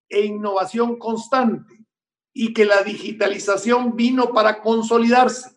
[0.08, 1.73] e innovación constante
[2.34, 5.56] y que la digitalización vino para consolidarse.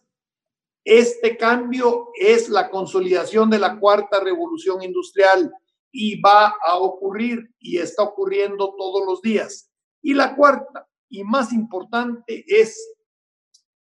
[0.85, 5.51] Este cambio es la consolidación de la cuarta revolución industrial
[5.91, 9.69] y va a ocurrir y está ocurriendo todos los días.
[10.01, 12.77] Y la cuarta y más importante es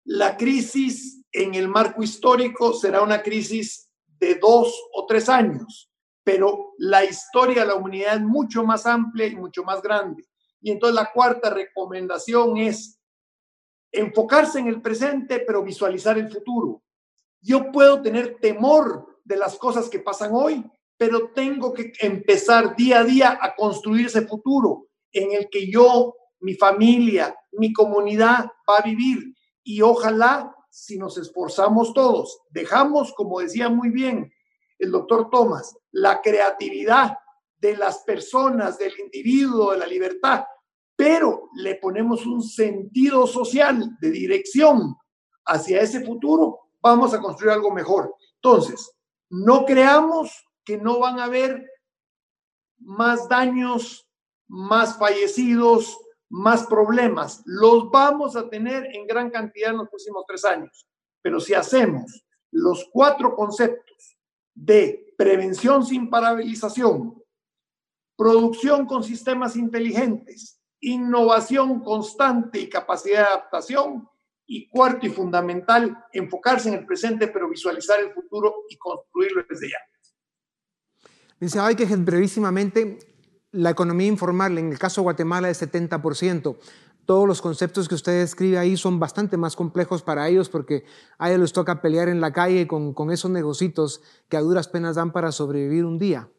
[0.05, 5.91] la crisis en el marco histórico será una crisis de dos o tres años,
[6.23, 10.25] pero la historia de la humanidad es mucho más amplia y mucho más grande.
[10.65, 12.99] Y entonces la cuarta recomendación es
[13.93, 16.83] enfocarse en el presente, pero visualizar el futuro.
[17.43, 20.65] Yo puedo tener temor de las cosas que pasan hoy,
[20.97, 26.15] pero tengo que empezar día a día a construir ese futuro en el que yo,
[26.41, 29.35] mi familia, mi comunidad va a vivir.
[29.63, 34.33] Y ojalá, si nos esforzamos todos, dejamos, como decía muy bien
[34.79, 37.19] el doctor Thomas, la creatividad
[37.59, 40.45] de las personas, del individuo, de la libertad,
[40.97, 44.97] pero le ponemos un sentido social de dirección
[45.47, 48.15] hacia ese futuro, vamos a construir algo mejor.
[48.37, 48.93] Entonces,
[49.31, 51.69] no creamos que no van a haber
[52.79, 54.09] más daños,
[54.47, 57.43] más fallecidos, más problemas.
[57.45, 60.87] Los vamos a tener en gran cantidad en los próximos tres años.
[61.23, 64.17] Pero si hacemos los cuatro conceptos
[64.55, 67.23] de prevención sin paralización,
[68.17, 74.09] producción con sistemas inteligentes, innovación constante y capacidad de adaptación,
[74.47, 79.71] y cuarto y fundamental, enfocarse en el presente, pero visualizar el futuro y construirlo desde
[79.71, 79.79] ya.
[81.41, 82.99] Dice, hay que brevísimamente,
[83.53, 86.57] la economía informal, en el caso de Guatemala, es 70%.
[87.07, 90.85] Todos los conceptos que usted escribe ahí son bastante más complejos para ellos porque
[91.19, 94.69] a ellos les toca pelear en la calle con, con esos negocios que a duras
[94.69, 96.31] penas dan para sobrevivir un día.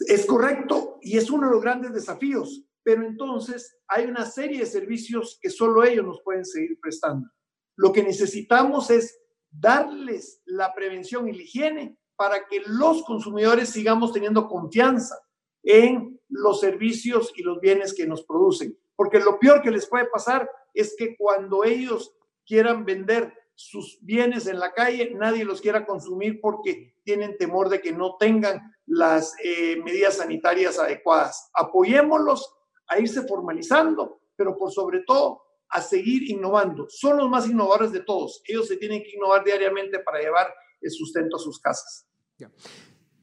[0.00, 4.66] Es correcto y es uno de los grandes desafíos, pero entonces hay una serie de
[4.66, 7.28] servicios que solo ellos nos pueden seguir prestando.
[7.76, 9.18] Lo que necesitamos es
[9.50, 15.16] darles la prevención y la higiene para que los consumidores sigamos teniendo confianza
[15.62, 18.76] en los servicios y los bienes que nos producen.
[18.96, 22.14] Porque lo peor que les puede pasar es que cuando ellos
[22.46, 27.80] quieran vender sus bienes en la calle, nadie los quiera consumir porque tienen temor de
[27.80, 31.50] que no tengan las eh, medidas sanitarias adecuadas.
[31.54, 32.54] Apoyémoslos
[32.88, 36.86] a irse formalizando, pero por sobre todo a seguir innovando.
[36.88, 38.42] Son los más innovadores de todos.
[38.46, 42.06] Ellos se tienen que innovar diariamente para llevar el sustento a sus casas.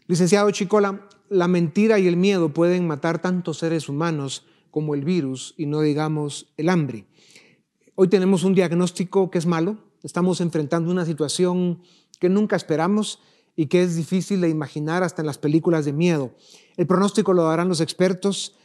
[0.07, 5.53] Licenciado Chicola, la mentira y el miedo pueden matar tantos seres humanos como el virus
[5.57, 7.05] y no digamos el hambre.
[7.95, 11.84] Hoy tenemos un diagnóstico que es malo, estamos enfrentando una situación
[12.20, 13.22] que nunca esperamos
[13.56, 16.32] y que es difícil de imaginar hasta en las películas de miedo.
[16.78, 18.56] El pronóstico lo darán los expertos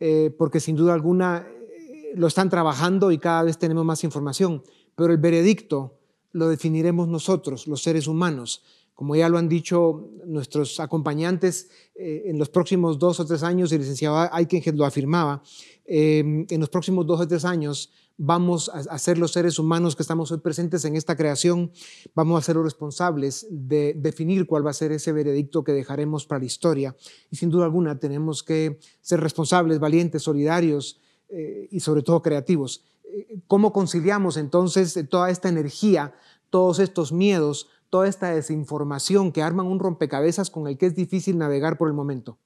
[0.00, 4.62] eh, porque sin duda alguna eh, lo están trabajando y cada vez tenemos más información,
[4.96, 5.98] pero el veredicto
[6.32, 8.62] lo definiremos nosotros, los seres humanos.
[8.94, 13.72] Como ya lo han dicho nuestros acompañantes, eh, en los próximos dos o tres años,
[13.72, 15.42] el licenciado Aikenhead lo afirmaba,
[15.86, 20.30] en los próximos dos o tres años vamos a, ser los seres humanos que estamos
[20.30, 21.72] hoy presentes en esta creación,
[22.14, 26.26] vamos a ser los responsables de definir cuál va a ser ese veredicto que dejaremos
[26.26, 26.96] para la historia.
[27.30, 32.84] Y sin duda alguna tenemos que ser responsables, valientes, solidarios eh, y sobre todo creativos.
[33.04, 36.14] Eh, ¿Cómo conciliamos entonces toda esta energía,
[36.50, 41.36] todos estos miedos, toda esta desinformación que arman un rompecabezas con el que es difícil
[41.36, 42.38] navegar por el momento?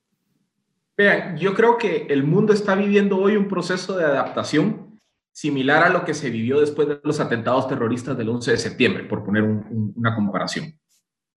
[0.96, 4.87] Vean, yo creo que el mundo está viviendo hoy un proceso de adaptación
[5.40, 9.04] similar a lo que se vivió después de los atentados terroristas del 11 de septiembre,
[9.04, 10.78] por poner una comparación.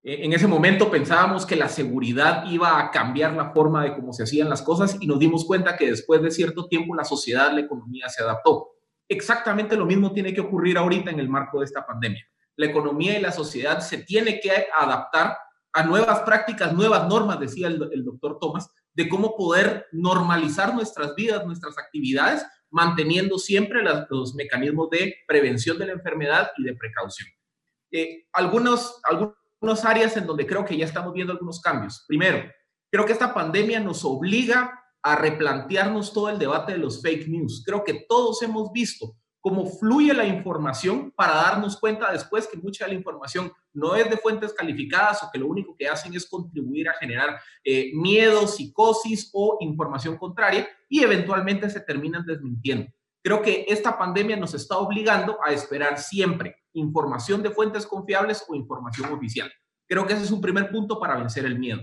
[0.04, 4.14] E, en ese momento pensábamos que la seguridad iba a cambiar la forma de cómo
[4.14, 7.52] se hacían las cosas y nos dimos cuenta que después de cierto tiempo la sociedad,
[7.54, 8.70] la economía se adaptó.
[9.08, 12.26] Exactamente lo mismo tiene que ocurrir ahorita en el marco de esta pandemia
[12.62, 15.38] la economía y la sociedad se tiene que adaptar
[15.74, 21.46] a nuevas prácticas, nuevas normas, decía el, doctor Thomas, de cómo poder normalizar nuestras vidas,
[21.46, 27.30] nuestras actividades, manteniendo siempre los mecanismos de prevención de la enfermedad y de precaución.
[27.92, 32.06] Eh, algunos, algunas áreas en donde creo que ya estamos viendo algunos cambios.
[32.08, 32.50] Primero,
[32.90, 37.64] creo que esta pandemia nos obliga a replantearnos todo el debate de los fake news.
[37.66, 42.86] Creo que todos hemos visto cómo fluye la información para darnos cuenta después que mucha
[42.86, 46.30] de la información no es de fuentes calificadas o que lo único que hacen es
[46.30, 52.92] contribuir a generar eh, miedo, psicosis o información contraria y eventualmente se terminan desmintiendo.
[53.24, 58.56] Creo que esta pandemia nos está obligando a esperar siempre información de fuentes confiables o
[58.56, 59.52] información oficial.
[59.88, 61.82] Creo que ese es un primer punto para vencer el miedo.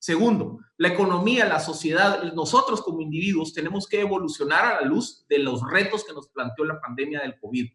[0.00, 5.38] Segundo, la economía, la sociedad, nosotros como individuos tenemos que evolucionar a la luz de
[5.38, 7.68] los retos que nos planteó la pandemia del COVID.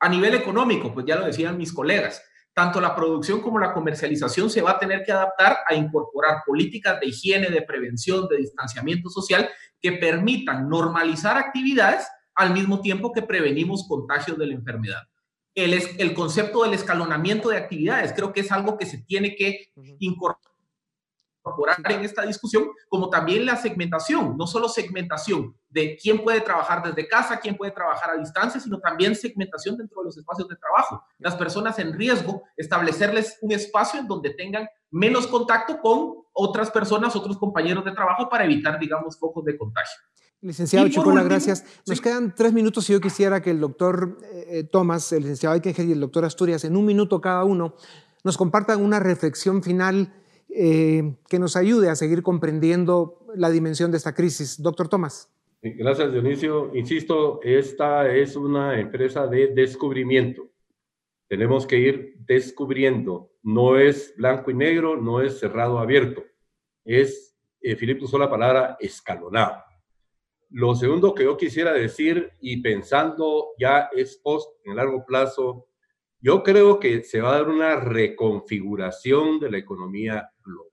[0.00, 2.22] A nivel económico, pues ya lo decían mis colegas,
[2.52, 7.00] tanto la producción como la comercialización se va a tener que adaptar a incorporar políticas
[7.00, 9.48] de higiene, de prevención, de distanciamiento social
[9.80, 15.08] que permitan normalizar actividades al mismo tiempo que prevenimos contagios de la enfermedad.
[15.54, 19.72] El, el concepto del escalonamiento de actividades creo que es algo que se tiene que
[19.98, 20.49] incorporar
[21.88, 27.08] en esta discusión, como también la segmentación, no solo segmentación de quién puede trabajar desde
[27.08, 31.02] casa, quién puede trabajar a distancia, sino también segmentación dentro de los espacios de trabajo.
[31.18, 37.14] Las personas en riesgo, establecerles un espacio en donde tengan menos contacto con otras personas,
[37.16, 39.98] otros compañeros de trabajo para evitar, digamos, focos de contagio.
[40.42, 41.64] Licenciado Chicola, gracias.
[41.86, 45.54] Nos quedan tres minutos y yo quisiera que el doctor eh, eh, Tomás, el licenciado
[45.54, 47.74] Eikenhead y el doctor Asturias, en un minuto cada uno,
[48.24, 50.14] nos compartan una reflexión final
[50.54, 54.60] eh, que nos ayude a seguir comprendiendo la dimensión de esta crisis.
[54.60, 55.30] Doctor Tomás.
[55.62, 56.74] Gracias, Dionisio.
[56.74, 60.48] Insisto, esta es una empresa de descubrimiento.
[61.28, 63.30] Tenemos que ir descubriendo.
[63.42, 66.24] No es blanco y negro, no es cerrado abierto.
[66.84, 69.62] Es, eh, Filipe usó la palabra escalonado.
[70.48, 75.68] Lo segundo que yo quisiera decir, y pensando ya es post en largo plazo,
[76.20, 80.70] yo creo que se va a dar una reconfiguración de la economía global.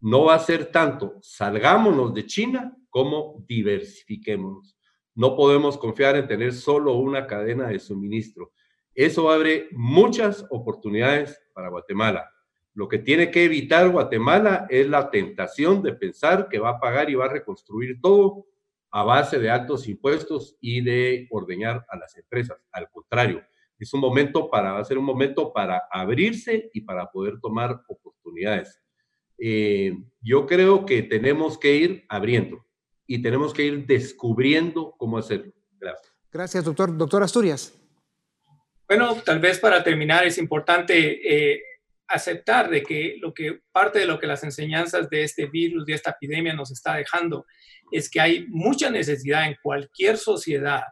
[0.00, 4.76] No va a ser tanto salgámonos de China como diversifiquémonos.
[5.14, 8.52] No podemos confiar en tener solo una cadena de suministro.
[8.94, 12.30] Eso abre muchas oportunidades para Guatemala.
[12.74, 17.08] Lo que tiene que evitar Guatemala es la tentación de pensar que va a pagar
[17.10, 18.46] y va a reconstruir todo
[18.90, 22.58] a base de altos impuestos y de ordeñar a las empresas.
[22.70, 23.42] Al contrario,
[23.78, 27.80] es un momento para, va a ser un momento para abrirse y para poder tomar
[27.88, 28.80] oportunidades.
[29.38, 32.64] Eh, yo creo que tenemos que ir abriendo
[33.06, 35.52] y tenemos que ir descubriendo cómo hacerlo.
[35.78, 36.12] Gracias.
[36.30, 36.96] Gracias, doctor.
[36.96, 37.74] Doctor Asturias.
[38.88, 41.62] Bueno, tal vez para terminar es importante eh,
[42.06, 45.94] aceptar de que lo que parte de lo que las enseñanzas de este virus, de
[45.94, 47.46] esta epidemia nos está dejando,
[47.90, 50.82] es que hay mucha necesidad en cualquier sociedad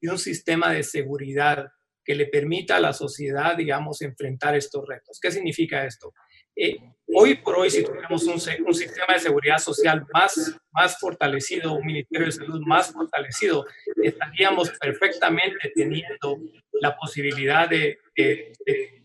[0.00, 1.68] de un sistema de seguridad
[2.04, 5.18] que le permita a la sociedad, digamos, enfrentar estos retos.
[5.20, 6.12] ¿Qué significa esto?
[6.54, 6.76] Eh,
[7.14, 8.34] hoy por hoy, si tuviéramos un,
[8.66, 13.64] un, sistema de seguridad social más, más fortalecido, un ministerio de salud más fortalecido,
[14.02, 16.38] estaríamos perfectamente teniendo
[16.80, 18.52] la posibilidad de, de,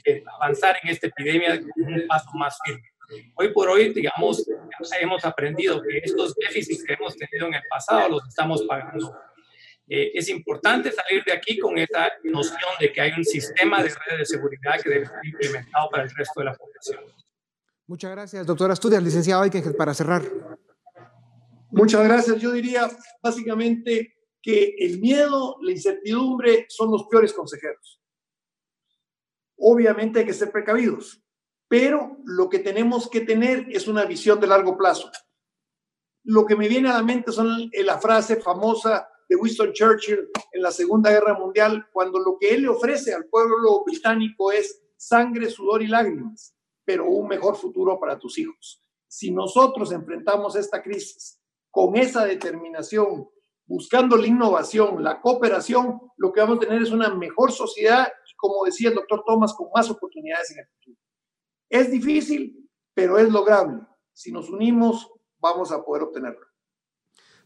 [0.03, 2.89] de avanzar en esta epidemia con un paso más firme.
[3.35, 4.45] Hoy por hoy, digamos,
[4.99, 9.15] hemos aprendido que estos déficits que hemos tenido en el pasado los estamos pagando
[9.89, 13.89] eh, es importante salir de aquí con esa noción de que hay un sistema de
[13.89, 16.99] redes de seguridad que debe ser implementado para el resto de la población.
[17.87, 19.01] Muchas gracias, doctora Asturias.
[19.01, 20.23] Licenciado Aikengel, para cerrar.
[21.71, 22.37] Muchas gracias.
[22.41, 22.89] Yo diría
[23.23, 28.01] básicamente que el miedo, la incertidumbre son los peores consejeros.
[29.57, 31.23] Obviamente hay que ser precavidos,
[31.69, 35.09] pero lo que tenemos que tener es una visión de largo plazo.
[36.23, 40.61] Lo que me viene a la mente son la frase famosa de Winston Churchill en
[40.61, 45.49] la Segunda Guerra Mundial, cuando lo que él le ofrece al pueblo británico es sangre,
[45.49, 46.55] sudor y lágrimas,
[46.85, 48.81] pero un mejor futuro para tus hijos.
[49.07, 53.27] Si nosotros enfrentamos esta crisis con esa determinación,
[53.65, 58.07] buscando la innovación, la cooperación, lo que vamos a tener es una mejor sociedad
[58.37, 60.97] como decía el doctor Thomas, con más oportunidades en el futuro.
[61.69, 63.81] Es difícil, pero es lograble.
[64.13, 66.46] Si nos unimos, vamos a poder obtenerlo.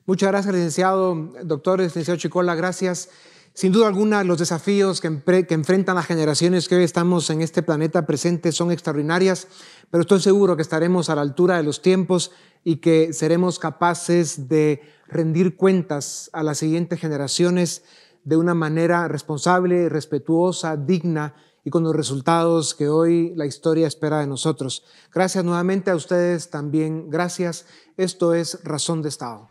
[0.08, 3.10] Muchas gracias, licenciado, doctor, licenciado Chicola, gracias.
[3.54, 5.08] Sin duda alguna, los desafíos que,
[5.50, 9.48] enfrentan las generaciones que hoy estamos en este planeta presente son extraordinarias,
[9.92, 12.32] pero estoy seguro que estaremos a la altura de los tiempos
[12.64, 17.84] y que seremos capaces de rendir cuentas a las siguientes generaciones
[18.24, 24.20] de una manera responsable, respetuosa, digna y con los resultados que hoy la historia espera
[24.20, 24.84] de nosotros.
[25.14, 27.10] Gracias nuevamente a ustedes también.
[27.12, 27.66] Gracias.
[27.98, 29.51] Esto es Razón de Estado.